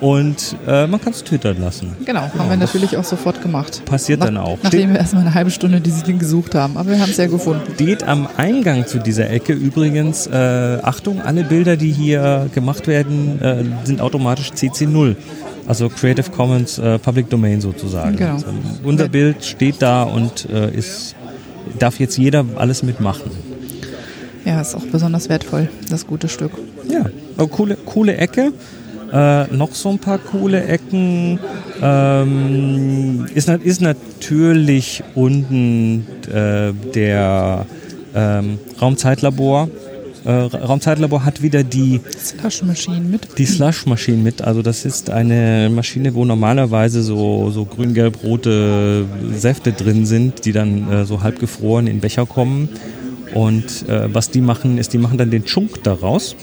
und 0.01 0.55
äh, 0.65 0.87
man 0.87 1.01
kann 1.01 1.11
es 1.13 1.23
twittern 1.23 1.59
lassen. 1.59 1.95
Genau, 2.05 2.21
haben 2.21 2.49
wir 2.49 2.57
natürlich 2.57 2.95
auch 2.95 3.03
sofort 3.03 3.41
gemacht. 3.41 3.83
Passiert 3.85 4.23
dann 4.23 4.37
auch. 4.37 4.57
Nachdem 4.63 4.93
wir 4.93 4.99
erstmal 4.99 5.23
eine 5.23 5.33
halbe 5.33 5.51
Stunde 5.51 5.81
dieses 5.81 6.03
Ding 6.03 6.19
gesucht 6.19 6.55
haben. 6.55 6.77
Aber 6.77 6.89
wir 6.89 6.99
haben 6.99 7.09
es 7.11 7.17
ja 7.17 7.27
gefunden. 7.27 7.73
Steht 7.75 8.03
am 8.03 8.27
Eingang 8.37 8.87
zu 8.87 8.99
dieser 8.99 9.29
Ecke 9.29 9.53
übrigens, 9.53 10.27
äh, 10.27 10.79
Achtung, 10.81 11.21
alle 11.21 11.43
Bilder, 11.43 11.75
die 11.75 11.91
hier 11.91 12.49
gemacht 12.53 12.87
werden, 12.87 13.41
äh, 13.41 13.63
sind 13.83 14.01
automatisch 14.01 14.51
CC0. 14.51 15.15
Also 15.67 15.89
Creative 15.89 16.31
Commons 16.31 16.79
äh, 16.79 16.97
Public 16.97 17.29
Domain 17.29 17.61
sozusagen. 17.61 18.15
Genau. 18.15 18.33
Also 18.33 18.47
unser 18.83 19.09
Bild 19.09 19.43
steht 19.45 19.81
da 19.81 20.03
und 20.03 20.49
äh, 20.49 20.71
ist, 20.71 21.15
darf 21.77 21.99
jetzt 21.99 22.17
jeder 22.17 22.45
alles 22.55 22.83
mitmachen. 22.83 23.31
Ja, 24.45 24.61
ist 24.61 24.73
auch 24.73 24.85
besonders 24.85 25.29
wertvoll, 25.29 25.69
das 25.89 26.07
gute 26.07 26.27
Stück. 26.27 26.51
Ja, 26.89 27.05
aber 27.37 27.47
coole, 27.49 27.75
coole 27.85 28.17
Ecke. 28.17 28.51
Äh, 29.11 29.47
noch 29.55 29.73
so 29.73 29.89
ein 29.89 29.99
paar 29.99 30.19
coole 30.19 30.63
Ecken. 30.65 31.39
Ähm, 31.81 33.25
ist, 33.33 33.49
ist 33.49 33.81
natürlich 33.81 35.03
unten 35.15 36.05
äh, 36.31 36.73
der 36.93 37.65
ähm, 38.15 38.59
Raumzeitlabor. 38.81 39.69
Äh, 40.25 40.31
Ra- 40.31 40.65
Raumzeitlabor 40.65 41.23
hat 41.25 41.41
wieder 41.41 41.63
die, 41.63 42.01
Slush 42.17 42.61
Machine 42.63 42.99
mit. 42.99 43.37
die 43.37 43.45
Slush-Maschine 43.45 44.17
mit. 44.17 44.41
Also 44.41 44.61
das 44.61 44.83
ist 44.85 45.09
eine 45.09 45.69
Maschine, 45.73 46.13
wo 46.13 46.25
normalerweise 46.25 47.01
so, 47.01 47.49
so 47.51 47.65
grün-gelb-rote 47.65 49.05
Säfte 49.33 49.71
drin 49.71 50.05
sind, 50.05 50.45
die 50.45 50.51
dann 50.51 50.91
äh, 50.91 51.05
so 51.05 51.23
halb 51.23 51.39
gefroren 51.39 51.87
in 51.87 51.99
Becher 51.99 52.25
kommen. 52.25 52.69
Und 53.33 53.87
äh, 53.87 54.13
was 54.13 54.29
die 54.29 54.41
machen, 54.41 54.77
ist, 54.77 54.91
die 54.93 54.97
machen 54.97 55.17
dann 55.17 55.31
den 55.31 55.45
Chunk 55.45 55.83
daraus. 55.83 56.35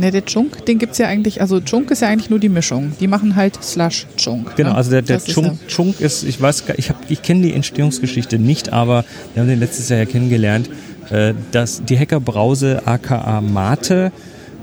Ne, 0.00 0.10
der 0.10 0.24
Chunk, 0.24 0.64
den 0.64 0.78
gibt's 0.78 0.96
ja 0.98 1.06
eigentlich, 1.08 1.40
also 1.42 1.60
Chunk 1.60 1.90
ist 1.90 2.00
ja 2.00 2.08
eigentlich 2.08 2.30
nur 2.30 2.38
die 2.38 2.48
Mischung. 2.48 2.92
Die 3.00 3.06
machen 3.06 3.36
halt 3.36 3.62
Slush 3.62 4.06
Chunk. 4.16 4.56
Genau, 4.56 4.70
ne? 4.70 4.74
also 4.76 4.90
der, 4.90 5.02
der 5.02 5.16
Das 5.16 5.28
ist 5.28 5.34
Chunk, 5.34 5.58
Chunk 5.68 6.00
ist, 6.00 6.22
ich 6.24 6.40
weiß, 6.40 6.64
gar- 6.66 6.78
ich, 6.78 6.88
hab- 6.88 7.10
ich 7.10 7.20
kenne 7.20 7.42
die 7.42 7.52
Entstehungsgeschichte 7.52 8.38
nicht, 8.38 8.72
aber 8.72 9.04
wir 9.34 9.42
haben 9.42 9.48
den 9.48 9.60
letztes 9.60 9.90
Jahr 9.90 9.98
ja 9.98 10.06
kennengelernt, 10.06 10.70
äh, 11.10 11.34
dass 11.52 11.82
die 11.84 11.98
Hackerbrause 11.98 12.82
aka 12.86 13.40
Mate 13.42 14.10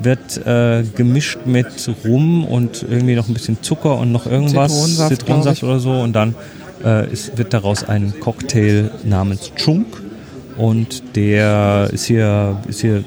wird 0.02 0.45
äh, 0.45 0.84
gemischt 0.95 1.39
mit 1.45 1.67
Rum 2.06 2.43
und 2.45 2.84
irgendwie 2.89 3.15
noch 3.15 3.28
ein 3.28 3.34
bisschen 3.34 3.62
Zucker 3.62 3.97
und 3.97 4.12
noch 4.12 4.26
irgendwas, 4.26 4.71
Zitronensaft, 4.71 5.10
Zitronensaft 5.19 5.63
oder 5.63 5.80
so 5.80 5.91
und 6.02 6.13
dann 6.13 6.34
äh, 6.84 7.12
ist, 7.12 7.38
wird 7.38 7.54
daraus 7.54 7.84
ein 7.84 8.13
Cocktail 8.19 8.91
namens 9.04 9.52
Chunk 9.56 9.86
und 10.58 11.15
der 11.15 11.89
ist 11.91 12.06
hier, 12.06 12.58
ist 12.67 12.82
hier 12.82 13.04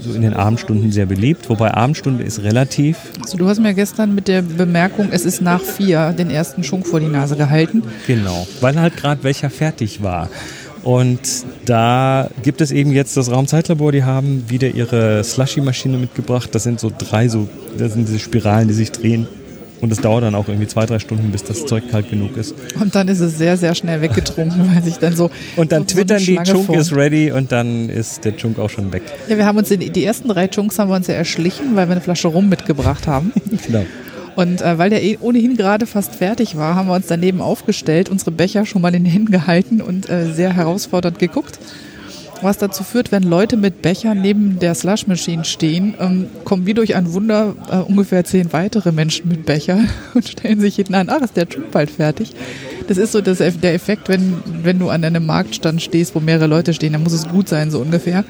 so 0.00 0.12
in 0.12 0.22
den 0.22 0.34
Abendstunden 0.34 0.92
sehr 0.92 1.06
beliebt, 1.06 1.48
wobei 1.48 1.72
Abendstunde 1.72 2.24
ist 2.24 2.42
relativ, 2.42 2.96
Also 3.20 3.36
du 3.36 3.48
hast 3.48 3.60
mir 3.60 3.74
gestern 3.74 4.14
mit 4.14 4.28
der 4.28 4.42
Bemerkung, 4.42 5.08
es 5.10 5.24
ist 5.24 5.40
nach 5.40 5.60
vier, 5.60 6.12
den 6.12 6.30
ersten 6.30 6.64
Schunk 6.64 6.86
vor 6.86 7.00
die 7.00 7.06
Nase 7.06 7.36
gehalten. 7.36 7.82
Genau, 8.06 8.46
weil 8.60 8.78
halt 8.80 8.96
gerade 8.96 9.22
welcher 9.24 9.50
fertig 9.50 10.02
war. 10.02 10.28
Und 10.82 11.20
da 11.66 12.30
gibt 12.42 12.60
es 12.60 12.70
eben 12.70 12.92
jetzt 12.92 13.16
das 13.16 13.30
Raumzeitlabor, 13.30 13.92
die 13.92 14.04
haben 14.04 14.44
wieder 14.48 14.68
ihre 14.68 15.22
Slushy-Maschine 15.24 15.98
mitgebracht. 15.98 16.50
Das 16.52 16.62
sind 16.62 16.80
so 16.80 16.90
drei, 16.96 17.28
so, 17.28 17.48
das 17.76 17.92
sind 17.92 18.08
diese 18.08 18.18
Spiralen, 18.18 18.68
die 18.68 18.74
sich 18.74 18.92
drehen. 18.92 19.26
Und 19.80 19.92
es 19.92 20.00
dauert 20.00 20.24
dann 20.24 20.34
auch 20.34 20.48
irgendwie 20.48 20.66
zwei, 20.66 20.86
drei 20.86 20.98
Stunden, 20.98 21.30
bis 21.30 21.44
das 21.44 21.66
Zeug 21.66 21.88
kalt 21.90 22.10
genug 22.10 22.36
ist. 22.36 22.54
Und 22.80 22.94
dann 22.94 23.08
ist 23.08 23.20
es 23.20 23.38
sehr, 23.38 23.56
sehr 23.56 23.74
schnell 23.74 24.00
weggetrunken, 24.00 24.70
weil 24.74 24.82
sich 24.82 24.98
dann 24.98 25.14
so. 25.14 25.30
Und 25.56 25.72
dann 25.72 25.86
so 25.86 25.94
twittern 25.94 26.18
so 26.18 26.26
die, 26.26 26.36
Chunk 26.36 26.70
ist 26.70 26.92
ready 26.92 27.30
und 27.30 27.52
dann 27.52 27.88
ist 27.88 28.24
der 28.24 28.36
Chunk 28.36 28.58
auch 28.58 28.70
schon 28.70 28.92
weg. 28.92 29.02
Ja, 29.28 29.36
wir 29.36 29.46
haben 29.46 29.58
uns 29.58 29.70
in, 29.70 29.80
die 29.92 30.04
ersten 30.04 30.28
drei 30.28 30.48
Chunks 30.48 30.78
haben 30.78 30.90
wir 30.90 30.96
uns 30.96 31.06
ja 31.06 31.14
erschlichen, 31.14 31.76
weil 31.76 31.88
wir 31.88 31.92
eine 31.92 32.00
Flasche 32.00 32.28
Rum 32.28 32.48
mitgebracht 32.48 33.06
haben. 33.06 33.32
genau. 33.66 33.84
Und 34.36 34.62
äh, 34.62 34.78
weil 34.78 34.90
der 34.90 35.02
eh 35.02 35.18
ohnehin 35.20 35.56
gerade 35.56 35.86
fast 35.86 36.14
fertig 36.14 36.56
war, 36.56 36.76
haben 36.76 36.88
wir 36.88 36.94
uns 36.94 37.08
daneben 37.08 37.40
aufgestellt, 37.40 38.08
unsere 38.08 38.30
Becher 38.30 38.66
schon 38.66 38.82
mal 38.82 38.94
in 38.94 39.04
den 39.04 39.12
Händen 39.12 39.32
gehalten 39.32 39.80
und 39.80 40.08
äh, 40.08 40.32
sehr 40.32 40.54
herausfordernd 40.54 41.18
geguckt. 41.18 41.58
Was 42.40 42.58
dazu 42.58 42.84
führt, 42.84 43.10
wenn 43.10 43.24
Leute 43.24 43.56
mit 43.56 43.82
Bechern 43.82 44.20
neben 44.20 44.58
der 44.60 44.74
Slush 44.74 45.06
Machine 45.06 45.44
stehen, 45.44 45.94
ähm, 46.00 46.26
kommen 46.44 46.66
wie 46.66 46.74
durch 46.74 46.94
ein 46.94 47.12
Wunder 47.12 47.54
äh, 47.70 47.76
ungefähr 47.78 48.24
zehn 48.24 48.52
weitere 48.52 48.92
Menschen 48.92 49.28
mit 49.28 49.44
Becher 49.44 49.80
und 50.14 50.28
stellen 50.28 50.60
sich 50.60 50.76
hinten 50.76 50.94
an, 50.94 51.08
ach, 51.10 51.20
ist 51.22 51.36
der 51.36 51.48
Trip 51.48 51.70
bald 51.72 51.90
fertig. 51.90 52.32
Das 52.86 52.96
ist 52.96 53.12
so 53.12 53.20
das, 53.20 53.38
der 53.38 53.74
Effekt, 53.74 54.08
wenn, 54.08 54.34
wenn 54.62 54.78
du 54.78 54.88
an 54.88 55.04
einem 55.04 55.26
Marktstand 55.26 55.82
stehst, 55.82 56.14
wo 56.14 56.20
mehrere 56.20 56.46
Leute 56.46 56.72
stehen, 56.74 56.92
dann 56.92 57.02
muss 57.02 57.12
es 57.12 57.28
gut 57.28 57.48
sein, 57.48 57.70
so 57.70 57.80
ungefähr. 57.80 58.24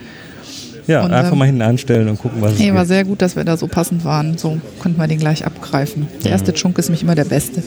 Ja, 0.86 1.04
Und, 1.04 1.12
einfach 1.12 1.32
ähm, 1.32 1.38
mal 1.38 1.44
hinten 1.44 1.62
anstellen 1.62 2.08
und 2.08 2.18
gucken, 2.18 2.40
was 2.40 2.54
es 2.54 2.58
Nee, 2.58 2.70
war 2.72 2.78
gibt. 2.78 2.88
sehr 2.88 3.04
gut, 3.04 3.20
dass 3.20 3.36
wir 3.36 3.44
da 3.44 3.58
so 3.58 3.66
passend 3.66 4.04
waren. 4.06 4.38
So 4.38 4.58
konnten 4.80 4.98
wir 4.98 5.06
den 5.06 5.18
gleich 5.18 5.44
abgreifen. 5.44 6.08
Der 6.24 6.30
erste 6.32 6.54
Chunk 6.54 6.78
ist 6.78 6.86
nämlich 6.88 7.02
immer 7.02 7.14
der 7.14 7.26
beste. 7.26 7.62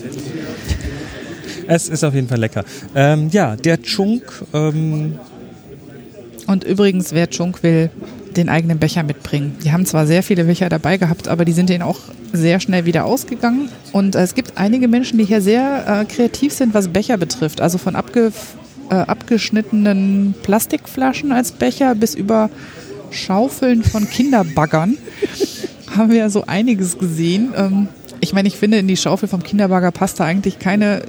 Es 1.68 1.88
ist 1.88 2.04
auf 2.04 2.14
jeden 2.16 2.28
Fall 2.28 2.40
lecker. 2.40 2.66
Ähm, 2.96 3.30
ja, 3.32 3.56
der 3.56 3.82
Chunk, 3.82 4.24
ähm, 4.54 5.20
Und 6.52 6.66
übrigens, 6.66 7.14
wer 7.14 7.30
Chunk 7.30 7.64
will, 7.64 7.90
den 8.36 8.50
eigenen 8.50 8.78
Becher 8.78 9.04
mitbringen. 9.04 9.56
Die 9.64 9.72
haben 9.72 9.86
zwar 9.86 10.06
sehr 10.06 10.22
viele 10.22 10.44
Becher 10.44 10.68
dabei 10.68 10.98
gehabt, 10.98 11.30
aber 11.30 11.46
die 11.46 11.54
sind 11.54 11.70
denen 11.70 11.82
auch 11.82 12.00
sehr 12.34 12.60
schnell 12.60 12.86
wieder 12.86 13.06
ausgegangen. 13.06 13.70
Und 13.94 14.16
äh, 14.16 14.22
es 14.22 14.36
gibt 14.36 14.58
einige 14.58 14.90
Menschen, 14.90 15.18
die 15.18 15.24
hier 15.24 15.42
sehr 15.42 15.86
äh, 15.88 16.06
kreativ 16.06 16.54
sind, 16.54 16.74
was 16.74 16.90
Becher 16.90 17.18
betrifft. 17.18 17.62
Also 17.62 17.78
von 17.78 17.96
abge, 17.96 18.34
äh, 18.90 18.96
abgeschnittenen 18.96 20.36
Plastikflaschen 20.44 21.32
als 21.32 21.54
Becher 21.54 21.96
bis 21.96 22.16
über 22.16 22.50
Schaufeln 23.12 23.84
von 23.84 24.10
Kinderbaggern 24.10 24.98
haben 25.96 26.12
wir 26.12 26.30
so 26.30 26.46
einiges 26.48 26.98
gesehen. 26.98 27.54
Ähm, 27.56 27.88
ich 28.20 28.34
meine, 28.34 28.50
ich 28.50 28.58
finde, 28.58 28.78
in 28.78 28.88
die 28.88 28.98
Schaufel 28.98 29.30
vom 29.30 29.42
Kinderbagger 29.42 29.92
passt 29.92 30.20
da 30.20 30.26
eigentlich 30.26 30.60
keine, 30.60 31.04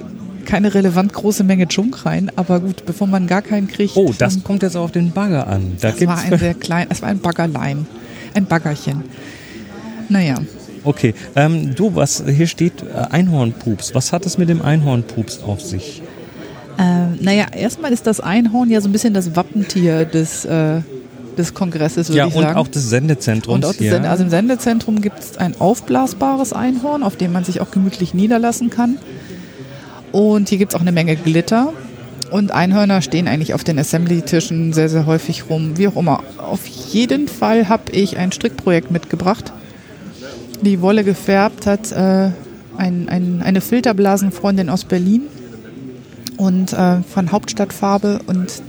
keine 0.53 0.73
relevant 0.75 1.11
große 1.13 1.43
Menge 1.43 1.65
Junk 1.67 2.05
rein. 2.05 2.29
Aber 2.35 2.59
gut, 2.59 2.85
bevor 2.85 3.07
man 3.07 3.25
gar 3.25 3.41
keinen 3.41 3.67
kriegt. 3.67 3.97
oh, 3.97 4.13
das 4.15 4.43
kommt 4.43 4.61
jetzt 4.61 4.77
auf 4.77 4.91
den 4.91 5.11
Bagger 5.11 5.47
an. 5.47 5.73
Da 5.81 5.89
das 5.91 6.05
war 6.05 6.19
ein 6.19 6.37
sehr 6.37 6.53
klein, 6.53 6.85
es 6.91 7.01
war 7.01 7.09
ein 7.09 7.17
Baggerlein, 7.19 7.87
ein 8.35 8.45
Baggerchen. 8.45 9.03
Naja, 10.09 10.35
Okay, 10.85 11.15
ähm, 11.37 11.73
du, 11.75 11.95
was 11.95 12.21
hier 12.27 12.45
steht 12.45 12.83
äh, 12.83 12.87
Einhornpups. 13.09 13.95
Was 13.95 14.11
hat 14.11 14.25
es 14.25 14.37
mit 14.37 14.49
dem 14.49 14.61
Einhornpups 14.61 15.39
auf 15.41 15.61
sich? 15.61 16.01
äh, 16.77 17.05
naja, 17.23 17.45
erstmal 17.57 17.91
ist 17.93 18.05
das 18.05 18.19
Einhorn 18.19 18.69
ja 18.69 18.81
so 18.81 18.89
ein 18.89 18.91
bisschen 18.91 19.13
das 19.13 19.33
Wappentier 19.35 20.03
des, 20.05 20.43
äh, 20.45 20.81
des 21.37 21.53
Kongresses, 21.53 22.09
würde 22.09 22.17
Ja, 22.17 22.27
ich 22.27 22.35
und 22.35 22.43
sagen. 22.43 22.57
auch 22.59 22.67
des 22.67 22.89
Sendezentrums 22.89 23.55
Und 23.55 23.65
auch 23.65 23.73
hier. 23.73 23.91
Sende, 23.91 24.09
also 24.09 24.23
im 24.25 24.29
Sendezentrum 24.29 25.01
gibt 25.01 25.19
es 25.19 25.37
ein 25.37 25.55
aufblasbares 25.59 26.51
Einhorn, 26.53 27.01
auf 27.01 27.15
dem 27.15 27.31
man 27.31 27.43
sich 27.45 27.61
auch 27.61 27.71
gemütlich 27.71 28.13
niederlassen 28.13 28.69
kann. 28.69 28.97
Und 30.13 30.47
hier 30.47 30.59
gibt 30.59 30.71
es 30.71 30.75
auch 30.77 30.81
eine 30.81 30.93
Menge 30.93 31.17
Glitter. 31.17 31.73
Und 32.29 32.51
Einhörner 32.51 33.01
stehen 33.01 33.27
eigentlich 33.27 33.53
auf 33.53 33.63
den 33.63 33.77
Assembly-Tischen 33.77 34.71
sehr, 34.71 34.87
sehr 34.87 35.05
häufig 35.05 35.49
rum. 35.49 35.77
Wie 35.77 35.87
auch 35.87 35.97
immer. 35.97 36.23
Auf 36.37 36.65
jeden 36.65 37.27
Fall 37.27 37.67
habe 37.67 37.91
ich 37.91 38.17
ein 38.17 38.31
Strickprojekt 38.31 38.91
mitgebracht. 38.91 39.51
Die 40.61 40.81
Wolle 40.81 41.03
gefärbt 41.03 41.65
hat 41.65 41.91
äh, 41.91 42.29
ein, 42.77 43.09
ein, 43.09 43.41
eine 43.43 43.59
Filterblasenfreundin 43.59 44.69
aus 44.69 44.85
Berlin 44.85 45.23
und 46.37 46.73
äh, 46.73 47.01
von 47.01 47.31
Hauptstadtfarbe. 47.31 48.19
Und 48.27 48.61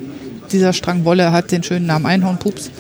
dieser 0.51 0.73
Strang 0.73 1.05
Wolle 1.05 1.31
hat 1.31 1.53
den 1.53 1.63
schönen 1.63 1.87
Namen 1.87 2.07
Einhornpups 2.07 2.71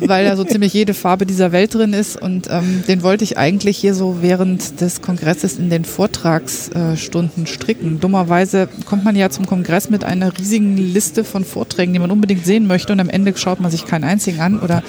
weil 0.00 0.24
da 0.24 0.36
so 0.36 0.44
ziemlich 0.44 0.72
jede 0.72 0.94
Farbe 0.94 1.26
dieser 1.26 1.52
Welt 1.52 1.74
drin 1.74 1.92
ist. 1.92 2.20
Und 2.20 2.48
ähm, 2.50 2.84
den 2.86 3.02
wollte 3.02 3.24
ich 3.24 3.38
eigentlich 3.38 3.76
hier 3.76 3.94
so 3.94 4.18
während 4.20 4.80
des 4.80 5.02
Kongresses 5.02 5.58
in 5.58 5.70
den 5.70 5.84
Vortragsstunden 5.84 7.46
stricken. 7.46 8.00
Dummerweise 8.00 8.68
kommt 8.86 9.04
man 9.04 9.16
ja 9.16 9.30
zum 9.30 9.46
Kongress 9.46 9.90
mit 9.90 10.04
einer 10.04 10.36
riesigen 10.38 10.76
Liste 10.76 11.24
von 11.24 11.44
Vorträgen, 11.44 11.92
die 11.92 11.98
man 11.98 12.10
unbedingt 12.10 12.44
sehen 12.44 12.66
möchte. 12.66 12.92
Und 12.92 13.00
am 13.00 13.08
Ende 13.08 13.36
schaut 13.36 13.60
man 13.60 13.70
sich 13.70 13.86
keinen 13.86 14.04
einzigen 14.04 14.40
an. 14.40 14.60
Oder 14.60 14.82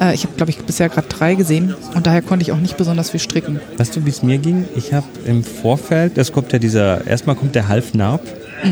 äh, 0.00 0.14
ich 0.14 0.24
habe, 0.24 0.34
glaube 0.36 0.50
ich, 0.50 0.58
bisher 0.58 0.88
gerade 0.88 1.08
drei 1.08 1.34
gesehen. 1.34 1.74
Und 1.94 2.06
daher 2.06 2.22
konnte 2.22 2.42
ich 2.42 2.52
auch 2.52 2.58
nicht 2.58 2.76
besonders 2.76 3.10
viel 3.10 3.20
stricken. 3.20 3.60
Weißt 3.76 3.94
du, 3.96 4.04
wie 4.04 4.10
es 4.10 4.22
mir 4.22 4.38
ging? 4.38 4.64
Ich 4.76 4.92
habe 4.92 5.06
im 5.26 5.44
Vorfeld, 5.44 6.16
das 6.16 6.32
kommt 6.32 6.52
ja 6.52 6.58
dieser, 6.58 7.06
erstmal 7.06 7.36
kommt 7.36 7.54
der 7.54 7.68
Halfnarb. 7.68 8.22
Äh, 8.62 8.68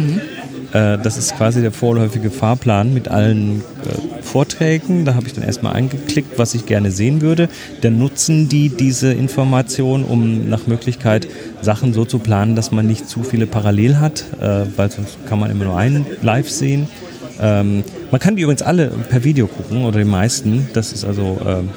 das 0.72 1.16
ist 1.16 1.36
quasi 1.36 1.62
der 1.62 1.72
vorläufige 1.72 2.30
Fahrplan 2.30 2.92
mit 2.92 3.08
allen 3.08 3.60
äh, 3.60 4.22
Vorträgen. 4.22 5.04
Da 5.04 5.14
habe 5.14 5.26
ich 5.26 5.32
dann 5.32 5.44
erstmal 5.44 5.74
eingeklickt, 5.74 6.38
was 6.38 6.54
ich 6.54 6.66
gerne 6.66 6.90
sehen 6.90 7.22
würde. 7.22 7.48
Dann 7.80 7.98
nutzen 7.98 8.48
die 8.48 8.68
diese 8.68 9.12
Information, 9.12 10.04
um 10.04 10.48
nach 10.48 10.66
Möglichkeit 10.66 11.26
Sachen 11.62 11.94
so 11.94 12.04
zu 12.04 12.18
planen, 12.18 12.54
dass 12.54 12.70
man 12.70 12.86
nicht 12.86 13.08
zu 13.08 13.22
viele 13.22 13.46
parallel 13.46 13.98
hat, 13.98 14.24
äh, 14.40 14.66
weil 14.76 14.90
sonst 14.90 15.16
kann 15.26 15.38
man 15.38 15.50
immer 15.50 15.64
nur 15.64 15.76
einen 15.78 16.04
live 16.22 16.50
sehen. 16.50 16.88
Ähm, 17.40 17.84
man 18.10 18.20
kann 18.20 18.36
die 18.36 18.42
übrigens 18.42 18.62
alle 18.62 18.88
per 18.88 19.24
Video 19.24 19.46
gucken 19.46 19.84
oder 19.84 19.98
die 19.98 20.04
meisten. 20.04 20.68
Das 20.74 20.92
ist 20.92 21.04
also 21.04 21.38
ähm, 21.46 21.70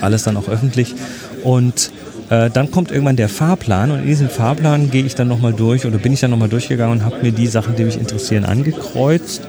alles 0.00 0.24
dann 0.24 0.36
auch 0.36 0.48
öffentlich. 0.48 0.94
Und 1.42 1.90
äh, 2.30 2.50
dann 2.50 2.70
kommt 2.70 2.90
irgendwann 2.90 3.16
der 3.16 3.28
Fahrplan 3.28 3.90
und 3.90 4.00
in 4.00 4.06
diesem 4.06 4.28
Fahrplan 4.28 4.90
gehe 4.90 5.04
ich 5.04 5.14
dann 5.14 5.28
nochmal 5.28 5.52
durch 5.52 5.84
oder 5.84 5.98
bin 5.98 6.12
ich 6.12 6.20
dann 6.20 6.30
nochmal 6.30 6.48
durchgegangen 6.48 7.00
und 7.00 7.04
habe 7.04 7.16
mir 7.22 7.32
die 7.32 7.46
Sachen, 7.46 7.76
die 7.76 7.84
mich 7.84 7.98
interessieren, 7.98 8.44
angekreuzt. 8.44 9.42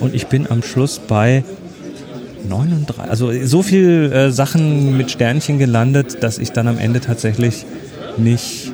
Und 0.00 0.14
ich 0.14 0.26
bin 0.26 0.50
am 0.50 0.62
Schluss 0.62 0.98
bei 0.98 1.44
39, 2.48 3.10
also 3.10 3.30
so 3.44 3.62
viel 3.62 4.10
äh, 4.12 4.30
Sachen 4.30 4.96
mit 4.96 5.10
Sternchen 5.10 5.58
gelandet, 5.58 6.22
dass 6.22 6.38
ich 6.38 6.52
dann 6.52 6.68
am 6.68 6.78
Ende 6.78 7.00
tatsächlich 7.00 7.64
nicht, 8.16 8.72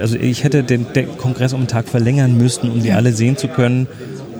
also 0.00 0.16
ich 0.16 0.44
hätte 0.44 0.62
den, 0.62 0.86
den 0.94 1.16
Kongress 1.16 1.52
um 1.52 1.60
einen 1.60 1.68
Tag 1.68 1.88
verlängern 1.88 2.36
müssen, 2.36 2.70
um 2.70 2.82
die 2.82 2.92
alle 2.92 3.12
sehen 3.12 3.36
zu 3.36 3.48
können. 3.48 3.86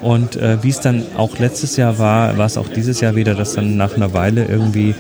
Und 0.03 0.37
äh, 0.37 0.63
wie 0.63 0.69
es 0.69 0.81
dann 0.81 1.03
auch 1.17 1.39
letztes 1.39 1.77
Jahr 1.77 1.99
war, 1.99 2.37
war 2.37 2.47
es 2.47 2.59
auch 2.59 2.69
dieses 2.69 3.01
Jahr 3.01 3.17
wieder, 3.17 3.35
dass 3.35 3.55
dann 3.55 3.77
nach 3.77 3.97
einer 3.97 4.13
Weile 4.13 4.45
irgendwie 4.45 4.95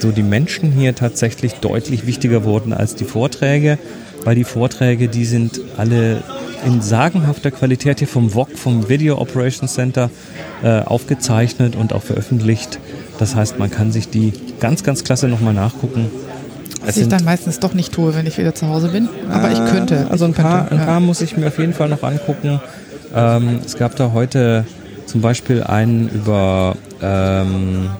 so 0.00 0.10
die 0.10 0.22
Menschen 0.22 0.72
hier 0.72 0.94
tatsächlich 0.94 1.54
deutlich 1.54 2.06
wichtiger 2.06 2.44
wurden 2.44 2.72
als 2.72 2.94
die 2.94 3.04
Vorträge, 3.04 3.78
weil 4.24 4.34
die 4.34 4.44
Vorträge, 4.44 5.08
die 5.08 5.24
sind 5.24 5.60
alle 5.76 6.22
in 6.64 6.82
sagenhafter 6.82 7.50
Qualität 7.50 8.00
hier 8.00 8.08
vom 8.08 8.34
VOC, 8.34 8.58
vom 8.58 8.88
Video 8.88 9.18
Operations 9.18 9.74
Center, 9.74 10.10
äh, 10.62 10.80
aufgezeichnet 10.80 11.76
und 11.76 11.92
auch 11.92 12.02
veröffentlicht. 12.02 12.78
Das 13.18 13.34
heißt, 13.34 13.58
man 13.58 13.70
kann 13.70 13.92
sich 13.92 14.08
die 14.08 14.32
ganz, 14.60 14.82
ganz 14.82 15.04
klasse 15.04 15.28
nochmal 15.28 15.54
nachgucken. 15.54 16.10
Was 16.84 16.96
ich 16.96 17.08
dann 17.08 17.24
meistens 17.24 17.60
doch 17.60 17.74
nicht 17.74 17.92
tue, 17.92 18.14
wenn 18.14 18.26
ich 18.26 18.38
wieder 18.38 18.54
zu 18.54 18.68
Hause 18.68 18.88
bin. 18.88 19.08
Aber 19.30 19.50
ich 19.50 19.58
könnte. 19.70 20.06
Also 20.10 20.24
ein 20.24 20.32
könnte, 20.32 20.48
paar, 20.50 20.72
ein 20.72 20.78
ja. 20.78 20.84
paar 20.84 21.00
muss 21.00 21.20
ich 21.20 21.36
mir 21.36 21.48
auf 21.48 21.58
jeden 21.58 21.74
Fall 21.74 21.88
noch 21.88 22.02
angucken. 22.02 22.60
Ähm, 23.14 23.60
es 23.64 23.76
gab 23.76 23.96
da 23.96 24.12
heute 24.12 24.64
zum 25.06 25.20
Beispiel 25.20 25.62
einen 25.62 26.08
über, 26.08 26.76
ähm, 27.02 27.90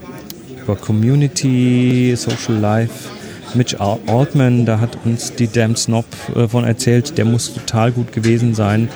über 0.71 0.81
Community, 0.81 2.15
Social 2.17 2.55
Life. 2.61 3.09
Mitch 3.55 3.75
Al- 3.81 3.99
Altman, 4.07 4.65
da 4.65 4.79
hat 4.79 4.97
uns 5.05 5.35
die 5.35 5.49
Damn 5.49 5.75
Snob 5.75 6.05
äh, 6.37 6.47
von 6.47 6.63
erzählt, 6.65 7.19
der 7.19 7.25
muss 7.25 7.53
total 7.53 7.91
gut 7.91 8.13
gewesen 8.13 8.55
sein. 8.55 8.89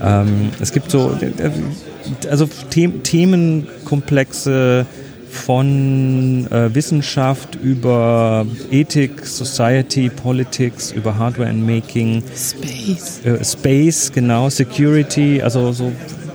Ähm, 0.00 0.50
es 0.60 0.72
gibt 0.72 0.92
so, 0.92 1.10
äh, 1.20 1.50
also 2.30 2.48
The 2.72 2.88
Themenkomplexe 3.02 4.86
von 5.28 6.46
äh, 6.52 6.72
Wissenschaft 6.72 7.56
über 7.56 8.46
Ethik, 8.70 9.26
Society, 9.26 10.08
Politics, 10.08 10.92
über 10.92 11.18
Hardware 11.18 11.48
and 11.50 11.66
Making, 11.66 12.22
Space. 12.36 13.20
äh, 13.24 13.44
Space, 13.44 14.12
genau, 14.12 14.48
Security, 14.50 15.42
also 15.42 15.72
so 15.72 15.90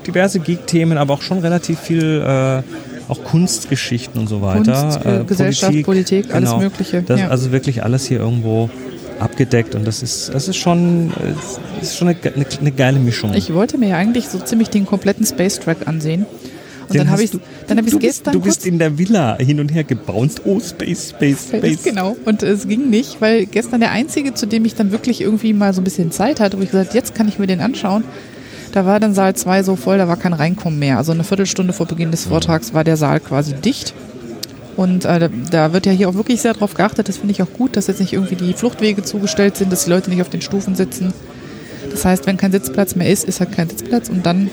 diverse 0.05 0.39
Geek-Themen, 0.39 0.97
aber 0.97 1.13
auch 1.13 1.21
schon 1.21 1.39
relativ 1.39 1.79
viel 1.79 2.21
äh, 2.21 2.61
auch 3.07 3.23
Kunstgeschichten 3.23 4.19
und 4.19 4.27
so 4.27 4.41
weiter. 4.41 4.81
Kunst, 4.81 5.05
äh, 5.05 5.23
Gesellschaft, 5.25 5.83
Politik, 5.83 6.33
alles 6.33 6.55
Mögliche, 6.57 7.01
Das, 7.01 7.19
ja. 7.19 7.27
Also 7.29 7.51
wirklich 7.51 7.83
alles 7.83 8.05
hier 8.05 8.19
irgendwo 8.19 8.69
abgedeckt 9.19 9.75
und 9.75 9.85
das 9.87 10.03
ist, 10.03 10.33
das 10.33 10.47
ist 10.47 10.57
schon, 10.57 11.11
äh, 11.11 11.33
das 11.79 11.89
ist 11.89 11.97
schon 11.97 12.09
eine, 12.09 12.17
eine, 12.23 12.45
eine 12.59 12.71
geile 12.71 12.99
Mischung. 12.99 13.33
Ich 13.33 13.53
wollte 13.53 13.77
mir 13.77 13.89
ja 13.89 13.97
eigentlich 13.97 14.27
so 14.27 14.39
ziemlich 14.39 14.69
den 14.69 14.85
kompletten 14.85 15.25
Space 15.25 15.59
Track 15.59 15.87
ansehen. 15.87 16.25
Und 16.87 16.93
Den 16.93 16.99
dann 16.99 17.09
habe 17.09 17.23
ich 17.23 17.31
dann 17.67 17.77
habe 17.79 17.87
ich 17.89 17.97
gestern 17.97 18.33
du 18.33 18.41
bist 18.41 18.65
in 18.65 18.77
der 18.77 18.97
Villa 18.99 19.37
hin 19.39 19.59
und 19.59 19.73
her 19.73 19.83
gebounced. 19.83 20.41
Oh, 20.45 20.59
Space, 20.59 21.09
Space, 21.09 21.47
Space. 21.47 21.83
Genau. 21.83 22.15
Und 22.25 22.43
es 22.43 22.67
ging 22.67 22.91
nicht, 22.91 23.21
weil 23.21 23.47
gestern 23.47 23.79
der 23.79 23.91
einzige, 23.91 24.35
zu 24.35 24.45
dem 24.45 24.65
ich 24.65 24.75
dann 24.75 24.91
wirklich 24.91 25.21
irgendwie 25.21 25.53
mal 25.53 25.73
so 25.73 25.81
ein 25.81 25.83
bisschen 25.83 26.11
Zeit 26.11 26.39
hatte, 26.39 26.59
wo 26.59 26.61
ich 26.61 26.69
gesagt, 26.69 26.93
jetzt 26.93 27.15
kann 27.15 27.27
ich 27.27 27.39
mir 27.39 27.47
den 27.47 27.59
anschauen. 27.59 28.03
Da 28.75 28.85
war 28.85 28.99
dann 28.99 29.13
Saal 29.13 29.33
2 29.33 29.63
so 29.63 29.77
voll, 29.77 29.97
da 29.97 30.09
war 30.09 30.17
kein 30.17 30.33
Reinkommen 30.33 30.77
mehr. 30.77 30.97
Also 30.97 31.13
eine 31.13 31.23
Viertelstunde 31.23 31.71
vor 31.71 31.85
Beginn 31.85 32.11
des 32.11 32.25
Vortrags 32.25 32.73
war 32.73 32.83
der 32.83 32.97
Saal 32.97 33.21
quasi 33.21 33.53
dicht. 33.53 33.93
Und 34.75 35.05
äh, 35.05 35.29
da 35.49 35.71
wird 35.71 35.85
ja 35.85 35.93
hier 35.93 36.09
auch 36.09 36.15
wirklich 36.15 36.41
sehr 36.41 36.53
darauf 36.53 36.73
geachtet, 36.73 37.07
das 37.07 37.15
finde 37.15 37.31
ich 37.31 37.41
auch 37.41 37.53
gut, 37.53 37.77
dass 37.77 37.87
jetzt 37.87 38.01
nicht 38.01 38.11
irgendwie 38.11 38.35
die 38.35 38.51
Fluchtwege 38.51 39.01
zugestellt 39.01 39.55
sind, 39.55 39.71
dass 39.71 39.85
die 39.85 39.91
Leute 39.91 40.09
nicht 40.09 40.21
auf 40.21 40.27
den 40.27 40.41
Stufen 40.41 40.75
sitzen. 40.75 41.13
Das 41.89 42.03
heißt, 42.03 42.27
wenn 42.27 42.35
kein 42.35 42.51
Sitzplatz 42.51 42.95
mehr 42.95 43.09
ist, 43.09 43.23
ist 43.23 43.39
halt 43.39 43.53
kein 43.53 43.69
Sitzplatz 43.69 44.09
und 44.09 44.25
dann 44.25 44.49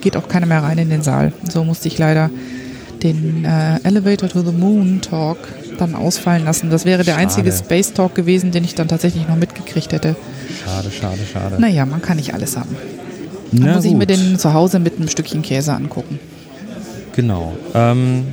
geht 0.00 0.16
auch 0.16 0.28
keiner 0.28 0.46
mehr 0.46 0.62
rein 0.62 0.78
in 0.78 0.90
den 0.90 1.02
Saal. 1.02 1.32
So 1.52 1.64
musste 1.64 1.88
ich 1.88 1.98
leider 1.98 2.30
den 3.02 3.44
äh, 3.44 3.80
Elevator 3.82 4.28
to 4.28 4.42
the 4.42 4.52
Moon 4.52 5.00
Talk 5.00 5.38
dann 5.78 5.96
ausfallen 5.96 6.44
lassen. 6.44 6.70
Das 6.70 6.84
wäre 6.84 7.02
der 7.02 7.14
Schade. 7.14 7.22
einzige 7.24 7.50
Space 7.50 7.92
Talk 7.92 8.14
gewesen, 8.14 8.52
den 8.52 8.62
ich 8.62 8.76
dann 8.76 8.86
tatsächlich 8.86 9.26
noch 9.26 9.34
mitgekriegt 9.34 9.92
hätte. 9.92 10.14
Schade, 10.64 10.92
schade, 10.92 11.18
schade. 11.32 11.56
Naja, 11.60 11.84
man 11.84 12.00
kann 12.00 12.18
nicht 12.18 12.34
alles 12.34 12.56
haben. 12.56 12.76
Dann 13.52 13.66
Na 13.66 13.74
muss 13.76 13.84
ich 13.84 13.92
mir 13.92 14.06
gut. 14.06 14.10
den 14.10 14.38
zu 14.38 14.52
Hause 14.52 14.78
mit 14.78 14.96
einem 14.96 15.08
Stückchen 15.08 15.42
Käse 15.42 15.72
angucken. 15.72 16.18
Genau. 17.14 17.52
Ähm, 17.74 18.24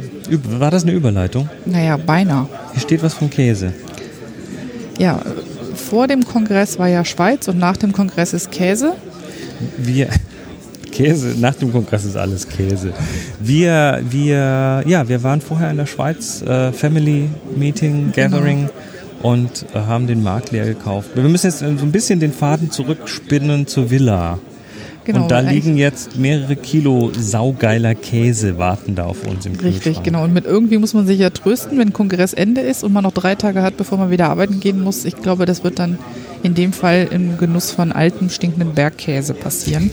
war 0.59 0.71
das 0.71 0.83
eine 0.83 0.93
Überleitung? 0.93 1.49
Naja, 1.65 1.97
beinahe. 1.97 2.47
Hier 2.73 2.81
steht 2.81 3.03
was 3.03 3.13
von 3.13 3.29
Käse. 3.29 3.73
Ja, 4.97 5.19
vor 5.75 6.07
dem 6.07 6.25
Kongress 6.25 6.79
war 6.79 6.87
ja 6.87 7.05
Schweiz 7.05 7.47
und 7.47 7.57
nach 7.57 7.77
dem 7.77 7.91
Kongress 7.91 8.33
ist 8.33 8.51
Käse. 8.51 8.93
Wir. 9.77 10.07
Käse, 10.91 11.35
nach 11.39 11.55
dem 11.55 11.71
Kongress 11.71 12.03
ist 12.03 12.17
alles 12.17 12.47
Käse. 12.47 12.91
Wir, 13.39 14.01
wir, 14.09 14.83
ja, 14.85 15.07
wir 15.07 15.23
waren 15.23 15.39
vorher 15.39 15.71
in 15.71 15.77
der 15.77 15.85
Schweiz, 15.85 16.41
äh, 16.41 16.73
Family 16.73 17.29
Meeting, 17.55 18.11
Gathering 18.13 18.69
und 19.21 19.65
äh, 19.73 19.79
haben 19.79 20.05
den 20.07 20.21
Markt 20.21 20.51
leer 20.51 20.65
gekauft. 20.65 21.11
Wir 21.15 21.23
müssen 21.23 21.47
jetzt 21.47 21.61
äh, 21.61 21.77
so 21.77 21.85
ein 21.85 21.91
bisschen 21.91 22.19
den 22.19 22.33
Faden 22.33 22.71
zurückspinnen 22.71 23.67
zur 23.67 23.89
Villa. 23.89 24.37
Genau, 25.03 25.23
und 25.23 25.31
da 25.31 25.39
liegen 25.39 25.77
jetzt 25.77 26.17
mehrere 26.17 26.55
Kilo 26.55 27.11
saugeiler 27.17 27.95
Käse 27.95 28.57
warten 28.59 28.93
da 28.93 29.05
auf 29.05 29.25
uns 29.25 29.45
im 29.47 29.53
Richtig, 29.53 29.81
Kühlschrank. 29.83 30.05
genau. 30.05 30.23
Und 30.23 30.33
mit 30.33 30.45
irgendwie 30.45 30.77
muss 30.77 30.93
man 30.93 31.07
sich 31.07 31.19
ja 31.19 31.31
trösten, 31.31 31.79
wenn 31.79 31.91
Kongressende 31.91 32.61
ist 32.61 32.83
und 32.83 32.93
man 32.93 33.03
noch 33.03 33.11
drei 33.13 33.33
Tage 33.35 33.63
hat, 33.63 33.77
bevor 33.77 33.97
man 33.97 34.11
wieder 34.11 34.29
arbeiten 34.29 34.59
gehen 34.59 34.79
muss. 34.79 35.05
Ich 35.05 35.15
glaube, 35.15 35.45
das 35.45 35.63
wird 35.63 35.79
dann 35.79 35.97
in 36.43 36.53
dem 36.53 36.71
Fall 36.71 37.07
im 37.11 37.37
Genuss 37.37 37.71
von 37.71 37.91
altem, 37.91 38.29
stinkenden 38.29 38.73
Bergkäse 38.73 39.33
passieren. 39.33 39.89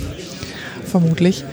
Vermutlich. 0.84 1.44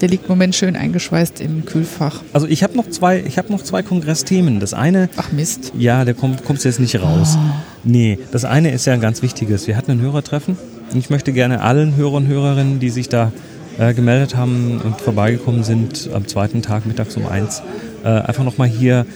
Der 0.00 0.08
liegt 0.08 0.24
im 0.24 0.30
Moment 0.30 0.54
schön 0.56 0.74
eingeschweißt 0.74 1.40
im 1.40 1.64
Kühlfach. 1.64 2.22
Also 2.32 2.48
ich 2.48 2.64
habe 2.64 2.76
noch 2.76 2.88
zwei, 2.90 3.22
ich 3.24 3.38
habe 3.38 3.52
noch 3.52 3.62
zwei 3.62 3.82
Kongressthemen. 3.82 4.58
Das 4.58 4.74
eine, 4.74 5.08
Ach 5.16 5.30
Mist. 5.30 5.72
ja, 5.78 6.04
der 6.04 6.14
kommt 6.14 6.44
kommst 6.44 6.64
jetzt 6.64 6.80
nicht 6.80 7.00
raus. 7.00 7.38
Nee, 7.84 8.18
das 8.32 8.44
eine 8.44 8.72
ist 8.72 8.84
ja 8.86 8.94
ein 8.94 9.00
ganz 9.00 9.22
wichtiges. 9.22 9.68
Wir 9.68 9.76
hatten 9.76 9.92
ein 9.92 10.00
Hörertreffen 10.00 10.56
und 10.92 10.98
ich 10.98 11.10
möchte 11.10 11.32
gerne 11.32 11.62
allen 11.62 11.96
Hörern 11.96 12.24
und 12.24 12.28
Hörerinnen, 12.28 12.80
die 12.80 12.90
sich 12.90 13.08
da 13.08 13.32
äh, 13.78 13.94
gemeldet 13.94 14.36
haben 14.36 14.80
und 14.82 15.00
vorbeigekommen 15.00 15.64
sind 15.64 16.10
am 16.12 16.26
zweiten 16.26 16.62
Tag 16.62 16.86
mittags 16.86 17.16
um 17.16 17.26
eins, 17.26 17.62
äh, 18.04 18.08
einfach 18.08 18.44
nochmal 18.44 18.68
hier 18.68 19.06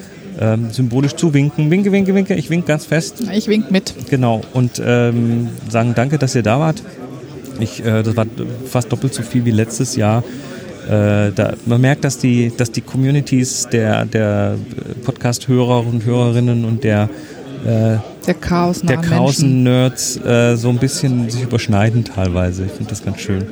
ähm, 0.41 0.71
symbolisch 0.71 1.15
zuwinken. 1.15 1.71
Winke, 1.71 1.93
winke, 1.93 2.15
winke. 2.15 2.35
Ich 2.35 2.51
wink 2.51 2.67
ganz 2.67 2.85
fest. 2.85 3.23
Ich 3.33 3.49
wink 3.49 3.71
mit. 3.71 3.95
Genau. 4.11 4.43
Und 4.53 4.83
ähm, 4.85 5.49
sagen 5.69 5.93
danke, 5.95 6.19
dass 6.19 6.35
ihr 6.35 6.43
da 6.43 6.59
wart. 6.61 6.83
Ich, 7.59 7.85
äh, 7.85 8.03
das 8.03 8.17
war 8.17 8.27
fast 8.67 8.93
doppelt 8.93 9.15
so 9.15 9.23
viel 9.23 9.45
wie 9.45 9.51
letztes 9.51 9.97
Jahr. 9.97 10.25
Äh, 10.87 11.33
da, 11.33 11.55
man 11.65 11.81
merkt, 11.81 12.05
dass 12.05 12.19
die, 12.19 12.53
dass 12.57 12.71
die 12.71 12.83
Communities 12.83 13.69
der, 13.73 14.05
der 14.05 14.57
Podcast-Hörer 15.05 15.87
und 15.87 16.05
Hörerinnen 16.05 16.65
und 16.65 16.85
der, 16.85 17.09
äh, 17.67 17.99
Der 18.27 18.35
Chaos 18.35 18.81
der 18.81 18.99
Menschen. 18.99 19.11
Krausen-Nerds 19.11 20.17
äh, 20.25 20.57
so 20.57 20.69
ein 20.69 20.79
bisschen 20.79 21.29
sich 21.31 21.43
überschneiden 21.43 22.05
teilweise. 22.05 22.65
Ich 22.65 22.73
finde 22.73 22.91
das 22.91 23.05
ganz 23.05 23.21
schön. 23.21 23.45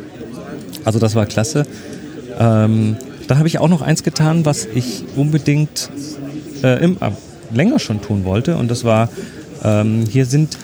Also 0.85 0.99
das 0.99 1.15
war 1.15 1.27
klasse. 1.27 1.67
Ähm, 2.39 2.97
dann 3.27 3.39
habe 3.39 3.49
ich 3.49 3.59
auch 3.59 3.69
noch 3.69 3.83
eins 3.83 4.03
getan, 4.03 4.45
was 4.45 4.67
ich 4.67 5.05
unbedingt 5.17 5.91
äh, 6.63 6.83
im, 6.83 6.97
äh, 7.01 7.11
länger 7.53 7.79
schon 7.79 8.01
tun 8.03 8.25
wollte. 8.25 8.57
Und 8.57 8.71
das 8.71 8.85
war, 8.85 9.09
ähm, 9.63 10.05
hier 10.09 10.27
sind 10.27 10.59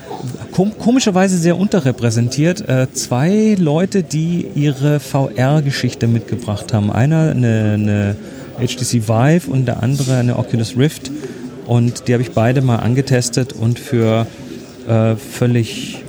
kom 0.52 0.76
komischerweise 0.78 1.38
sehr 1.38 1.56
unterrepräsentiert 1.56 2.68
äh, 2.68 2.88
zwei 2.92 3.56
Leute, 3.58 4.02
die 4.02 4.46
ihre 4.54 5.00
VR-Geschichte 5.00 6.06
mitgebracht 6.06 6.72
haben. 6.74 6.92
Einer 6.92 7.30
eine, 7.30 7.72
eine 7.74 8.16
HTC 8.58 9.08
Vive 9.08 9.50
und 9.50 9.66
der 9.66 9.82
andere 9.82 10.16
eine 10.16 10.38
Oculus 10.38 10.76
Rift. 10.76 11.10
Und 11.70 12.08
die 12.08 12.14
habe 12.14 12.22
ich 12.24 12.32
beide 12.32 12.62
mal 12.62 12.78
angetestet 12.78 13.52
und 13.52 13.78
für 13.78 14.26
äh, 14.88 15.14
völlig 15.14 16.02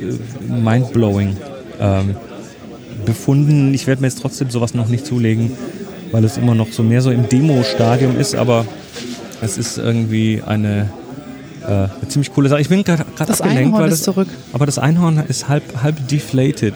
äh, 0.00 0.50
mindblowing 0.50 1.36
ähm, 1.78 2.16
befunden. 3.04 3.74
Ich 3.74 3.86
werde 3.86 4.00
mir 4.00 4.06
jetzt 4.08 4.22
trotzdem 4.22 4.48
sowas 4.48 4.72
noch 4.72 4.88
nicht 4.88 5.04
zulegen, 5.04 5.52
weil 6.12 6.24
es 6.24 6.38
immer 6.38 6.54
noch 6.54 6.72
so 6.72 6.82
mehr 6.82 7.02
so 7.02 7.10
im 7.10 7.28
Demo-Stadium 7.28 8.18
ist, 8.18 8.34
aber 8.34 8.64
es 9.42 9.58
ist 9.58 9.76
irgendwie 9.76 10.42
eine, 10.46 10.88
äh, 11.62 11.66
eine 11.66 12.08
ziemlich 12.08 12.32
coole 12.32 12.48
Sache. 12.48 12.62
Ich 12.62 12.70
bin 12.70 12.82
gerade 12.82 13.04
Das 13.18 13.42
abgelenkt, 13.42 13.66
Einhorn 13.66 13.82
weil 13.82 13.90
das, 13.90 14.04
zurück. 14.04 14.28
aber 14.54 14.64
das 14.64 14.78
Einhorn 14.78 15.22
ist 15.28 15.46
halb, 15.46 15.82
halb 15.82 16.08
deflated. 16.08 16.72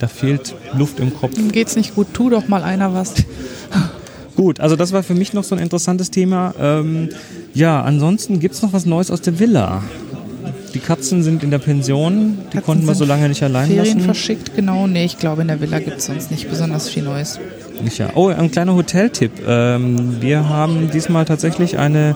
Da 0.00 0.08
fehlt 0.08 0.56
Luft 0.76 0.98
im 0.98 1.14
Kopf. 1.14 1.38
Ihm 1.38 1.52
geht's 1.52 1.76
nicht 1.76 1.94
gut. 1.94 2.08
Tu 2.14 2.30
doch 2.30 2.48
mal 2.48 2.64
einer 2.64 2.94
was. 2.94 3.14
Gut, 4.36 4.60
also 4.60 4.76
das 4.76 4.92
war 4.92 5.02
für 5.02 5.14
mich 5.14 5.32
noch 5.32 5.44
so 5.44 5.54
ein 5.54 5.60
interessantes 5.60 6.10
Thema. 6.10 6.54
Ähm, 6.60 7.08
ja, 7.54 7.82
ansonsten 7.82 8.38
gibt 8.38 8.54
es 8.54 8.62
noch 8.62 8.72
was 8.72 8.84
Neues 8.84 9.10
aus 9.10 9.22
der 9.22 9.38
Villa. 9.38 9.82
Die 10.74 10.78
Katzen 10.78 11.22
sind 11.22 11.42
in 11.42 11.50
der 11.50 11.58
Pension, 11.58 12.36
die 12.38 12.44
Katzen 12.44 12.62
konnten 12.62 12.86
wir 12.86 12.94
so 12.94 13.06
lange 13.06 13.30
nicht 13.30 13.42
allein 13.42 13.68
Ferien 13.68 13.96
lassen. 13.96 14.00
verschickt, 14.00 14.54
genau. 14.54 14.86
Nee, 14.86 15.06
ich 15.06 15.18
glaube, 15.18 15.40
in 15.40 15.48
der 15.48 15.58
Villa 15.60 15.78
gibt's 15.78 16.04
sonst 16.04 16.30
nicht 16.30 16.50
besonders 16.50 16.90
viel 16.90 17.02
Neues. 17.02 17.40
Ja. 17.96 18.10
Oh, 18.14 18.28
ein 18.28 18.50
kleiner 18.50 18.74
Hoteltipp. 18.74 19.32
Ähm, 19.46 20.20
wir 20.20 20.48
haben 20.48 20.90
diesmal 20.92 21.24
tatsächlich 21.24 21.78
eine, 21.78 22.14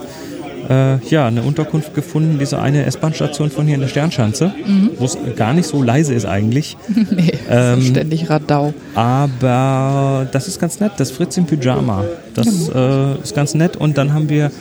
äh, 0.69 0.97
ja, 1.09 1.27
eine 1.27 1.43
Unterkunft 1.43 1.93
gefunden, 1.93 2.37
diese 2.39 2.59
eine 2.59 2.85
S-Bahn-Station 2.85 3.51
von 3.51 3.65
hier 3.65 3.75
in 3.75 3.81
der 3.81 3.87
Sternschanze, 3.87 4.53
wo 4.97 5.05
es 5.05 5.17
gar 5.35 5.53
nicht 5.53 5.67
so 5.67 5.81
leise 5.81 6.13
ist 6.13 6.25
eigentlich. 6.25 6.77
nee, 7.11 7.31
Ähm, 7.49 7.81
ständig 7.81 8.29
Radau. 8.29 8.73
Aber 8.95 10.27
das 10.31 10.47
ist 10.47 10.59
ganz 10.59 10.79
nett, 10.79 10.93
das 10.97 11.11
Fritz 11.11 11.37
im 11.37 11.45
Pyjama. 11.45 12.03
Das 12.33 12.69
äh, 12.69 13.13
ist 13.21 13.35
ganz 13.35 13.53
nett. 13.55 13.75
Und 13.75 13.97
dann 13.97 14.13
haben 14.13 14.29
wir, 14.29 14.51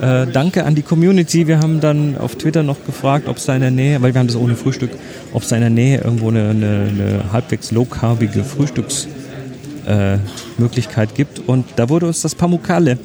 äh, 0.00 0.26
danke 0.32 0.64
an 0.64 0.74
die 0.74 0.82
Community, 0.82 1.46
wir 1.46 1.58
haben 1.58 1.80
dann 1.80 2.16
auf 2.18 2.36
Twitter 2.36 2.62
noch 2.62 2.84
gefragt, 2.86 3.28
ob 3.28 3.36
es 3.38 3.46
da 3.46 3.54
in 3.54 3.62
der 3.62 3.70
Nähe, 3.70 4.00
weil 4.02 4.14
wir 4.14 4.18
haben 4.20 4.28
das 4.28 4.36
ohne 4.36 4.54
Frühstück, 4.54 4.90
ob 5.32 5.42
es 5.42 5.48
da 5.48 5.56
in 5.56 5.62
der 5.62 5.70
Nähe 5.70 6.00
irgendwo 6.02 6.28
eine, 6.28 6.50
eine, 6.50 6.88
eine 6.88 7.32
halbwegs 7.32 7.72
low-carbige 7.72 8.44
Frühstücksmöglichkeit 8.44 11.10
äh, 11.10 11.14
gibt. 11.14 11.40
Und 11.40 11.66
da 11.76 11.88
wurde 11.88 12.06
uns 12.06 12.20
das 12.22 12.34
Pamukale, 12.34 12.98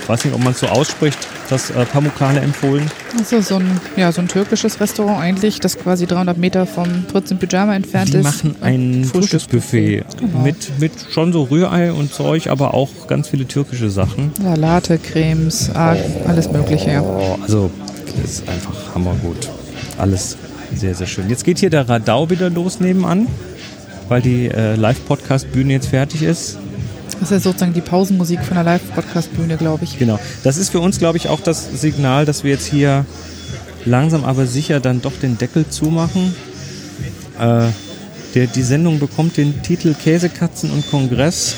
ich 0.00 0.08
weiß 0.08 0.24
nicht, 0.24 0.34
ob 0.34 0.42
man 0.42 0.52
es 0.52 0.60
so 0.60 0.66
ausspricht, 0.66 1.18
das 1.48 1.70
äh, 1.70 1.84
Pamukale 1.86 2.40
empfohlen. 2.40 2.90
Das 3.18 3.32
ist 3.32 3.48
so 3.48 3.56
ein, 3.56 3.80
ja, 3.96 4.10
so 4.12 4.20
ein 4.20 4.28
türkisches 4.28 4.80
Restaurant 4.80 5.20
eigentlich, 5.20 5.60
das 5.60 5.78
quasi 5.78 6.06
300 6.06 6.36
Meter 6.38 6.66
vom 6.66 6.86
Fritz 7.10 7.30
im 7.30 7.38
Pyjama 7.38 7.74
entfernt 7.74 8.12
Die 8.12 8.18
ist. 8.18 8.24
machen 8.24 8.52
Und 8.52 8.62
ein 8.62 9.04
Frühstücksbuffet 9.04 10.04
Genau. 10.18 10.38
mit, 10.40 10.78
mit 10.80 10.92
schon 11.10 11.32
so 11.32 11.44
Rührei 11.44 11.92
und 11.92 12.12
Zeug, 12.12 12.48
aber 12.48 12.74
auch 12.74 13.06
ganz 13.06 13.28
viele 13.28 13.46
türkische 13.46 13.90
Sachen. 13.90 14.32
Salate, 14.42 14.98
Cremes, 14.98 15.70
ah, 15.74 15.96
alles 16.26 16.50
Mögliche, 16.50 16.90
ja. 16.92 17.02
Oh, 17.02 17.38
also 17.42 17.70
das 18.22 18.30
ist 18.30 18.48
einfach 18.48 18.94
hammergut. 18.94 19.50
Alles 19.98 20.36
sehr, 20.74 20.94
sehr 20.94 21.06
schön. 21.06 21.28
Jetzt 21.30 21.44
geht 21.44 21.58
hier 21.58 21.70
der 21.70 21.88
Radau 21.88 22.30
wieder 22.30 22.50
los 22.50 22.80
nebenan, 22.80 23.26
weil 24.08 24.22
die 24.22 24.48
äh, 24.48 24.74
Live-Podcast-Bühne 24.74 25.72
jetzt 25.72 25.86
fertig 25.88 26.22
ist. 26.22 26.58
Das 27.20 27.30
ist 27.30 27.44
sozusagen 27.44 27.72
die 27.72 27.80
Pausenmusik 27.80 28.44
von 28.44 28.54
der 28.54 28.64
Live-Podcast-Bühne, 28.64 29.56
glaube 29.56 29.84
ich. 29.84 29.98
Genau. 29.98 30.18
Das 30.42 30.56
ist 30.56 30.70
für 30.70 30.80
uns, 30.80 30.98
glaube 30.98 31.18
ich, 31.18 31.28
auch 31.28 31.40
das 31.40 31.80
Signal, 31.80 32.24
dass 32.24 32.44
wir 32.44 32.50
jetzt 32.50 32.66
hier 32.66 33.06
langsam 33.84 34.24
aber 34.24 34.46
sicher 34.46 34.80
dann 34.80 35.02
doch 35.02 35.12
den 35.20 35.38
Deckel 35.38 35.68
zumachen. 35.68 36.34
Äh, 37.38 37.68
der, 38.34 38.46
die 38.46 38.62
Sendung 38.62 38.98
bekommt 38.98 39.36
den 39.36 39.62
Titel 39.62 39.94
Käsekatzen 39.94 40.70
und 40.70 40.90
Kongress. 40.90 41.54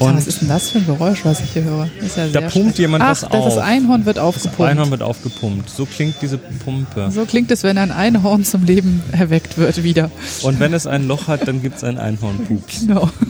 Und 0.00 0.16
was 0.16 0.26
ist 0.26 0.40
denn 0.40 0.48
das 0.48 0.70
für 0.70 0.78
ein 0.78 0.86
Geräusch, 0.86 1.24
was 1.24 1.40
ich 1.40 1.52
hier 1.52 1.64
höre? 1.64 1.88
Das 1.98 2.06
ist 2.06 2.16
ja 2.16 2.26
Da 2.28 2.40
pumpt 2.40 2.52
schrecklich. 2.52 2.78
jemand 2.78 3.04
Ach, 3.04 3.10
was 3.10 3.20
das, 3.20 3.30
auf. 3.32 3.54
das 3.54 3.58
Einhorn 3.58 4.04
wird 4.04 4.16
das 4.16 4.24
aufgepumpt. 4.24 4.70
Einhorn 4.70 4.90
wird 4.90 5.02
aufgepumpt. 5.02 5.68
So 5.70 5.86
klingt 5.86 6.16
diese 6.22 6.38
Pumpe. 6.38 7.10
So 7.10 7.24
klingt 7.24 7.50
es, 7.50 7.62
wenn 7.62 7.78
ein 7.78 7.90
Einhorn 7.90 8.44
zum 8.44 8.64
Leben 8.64 9.02
erweckt 9.12 9.58
wird 9.58 9.82
wieder. 9.82 10.10
Und 10.42 10.60
wenn 10.60 10.72
es 10.74 10.86
ein 10.86 11.06
Loch 11.06 11.28
hat, 11.28 11.46
dann 11.48 11.62
gibt 11.62 11.76
es 11.78 11.84
einen 11.84 11.98
Einhornpups. 11.98 12.80
Genau. 12.86 13.08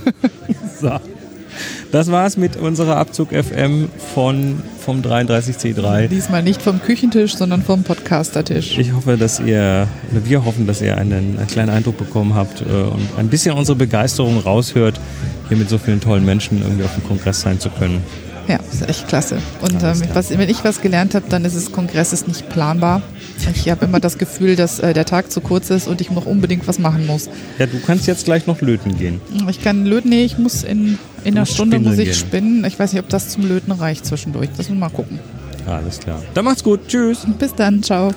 So. 0.81 0.93
Das 1.91 2.11
war's 2.11 2.37
mit 2.37 2.57
unserer 2.57 2.97
Abzug 2.97 3.31
FM 3.31 3.89
von, 4.15 4.63
vom 4.79 5.01
33C3. 5.01 6.09
Diesmal 6.09 6.43
nicht 6.43 6.61
vom 6.61 6.83
Küchentisch, 6.83 7.35
sondern 7.35 7.63
vom 7.63 7.83
Podcastertisch. 7.83 8.77
Ich 8.79 8.93
hoffe, 8.93 9.17
dass 9.17 9.41
ihr, 9.41 9.89
wir 10.13 10.45
hoffen, 10.45 10.67
dass 10.67 10.83
ihr 10.83 10.99
einen, 10.99 11.39
einen 11.39 11.47
kleinen 11.47 11.71
Eindruck 11.71 11.97
bekommen 11.97 12.35
habt 12.35 12.61
äh, 12.61 12.65
und 12.65 13.09
ein 13.17 13.29
bisschen 13.29 13.57
unsere 13.57 13.77
Begeisterung 13.77 14.39
raushört, 14.39 15.01
hier 15.49 15.57
mit 15.57 15.71
so 15.71 15.79
vielen 15.79 16.01
tollen 16.01 16.27
Menschen 16.27 16.61
irgendwie 16.61 16.85
auf 16.85 16.95
dem 16.95 17.05
Kongress 17.05 17.41
sein 17.41 17.59
zu 17.59 17.71
können. 17.71 18.03
Ja, 18.49 18.59
ist 18.73 18.89
echt 18.89 19.09
klasse. 19.09 19.39
Und 19.61 19.83
ähm, 19.83 20.03
was, 20.15 20.31
wenn 20.31 20.49
ich 20.49 20.65
was 20.65 20.81
gelernt 20.81 21.15
habe, 21.15 21.27
dann 21.29 21.45
ist 21.45 21.55
es, 21.55 21.71
Kongress 21.71 22.15
ist 22.15 22.27
nicht 22.27 22.49
planbar. 22.49 23.03
Ich 23.55 23.69
habe 23.69 23.85
immer 23.85 24.01
das 24.01 24.17
Gefühl, 24.17 24.57
dass 24.57 24.79
äh, 24.79 24.95
der 24.95 25.05
Tag 25.05 25.31
zu 25.31 25.41
kurz 25.41 25.69
ist 25.69 25.87
und 25.87 26.01
ich 26.01 26.11
noch 26.11 26.25
unbedingt 26.25 26.67
was 26.67 26.79
machen 26.79 27.07
muss. 27.07 27.29
Ja, 27.59 27.67
du 27.67 27.79
kannst 27.87 28.07
jetzt 28.07 28.25
gleich 28.25 28.47
noch 28.47 28.63
löten 28.63 28.97
gehen. 28.97 29.21
Ich 29.51 29.63
kann 29.63 29.85
löten, 29.85 30.09
nee, 30.09 30.25
ich 30.25 30.39
muss 30.39 30.65
in, 30.65 30.99
in 31.25 31.37
einer 31.37 31.47
Stunde 31.47 31.79
muss 31.79 31.99
ich 31.99 32.07
gehen. 32.07 32.15
spinnen. 32.15 32.65
Ich 32.65 32.79
weiß 32.79 32.95
nicht, 32.95 33.03
ob 33.03 33.09
das 33.11 33.29
zum 33.29 33.47
Löten 33.47 33.71
reicht 33.73 34.07
zwischendurch. 34.07 34.49
Das 34.57 34.69
müssen 34.69 34.75
wir 34.75 34.89
mal 34.89 34.89
gucken. 34.91 35.19
Alles 35.67 36.01
klar. 36.01 36.23
Dann 36.33 36.47
macht's 36.47 36.65
gut. 36.65 36.89
Tschüss. 36.89 37.27
Bis 37.39 37.55
dann. 37.55 37.83
Ciao. 37.83 38.13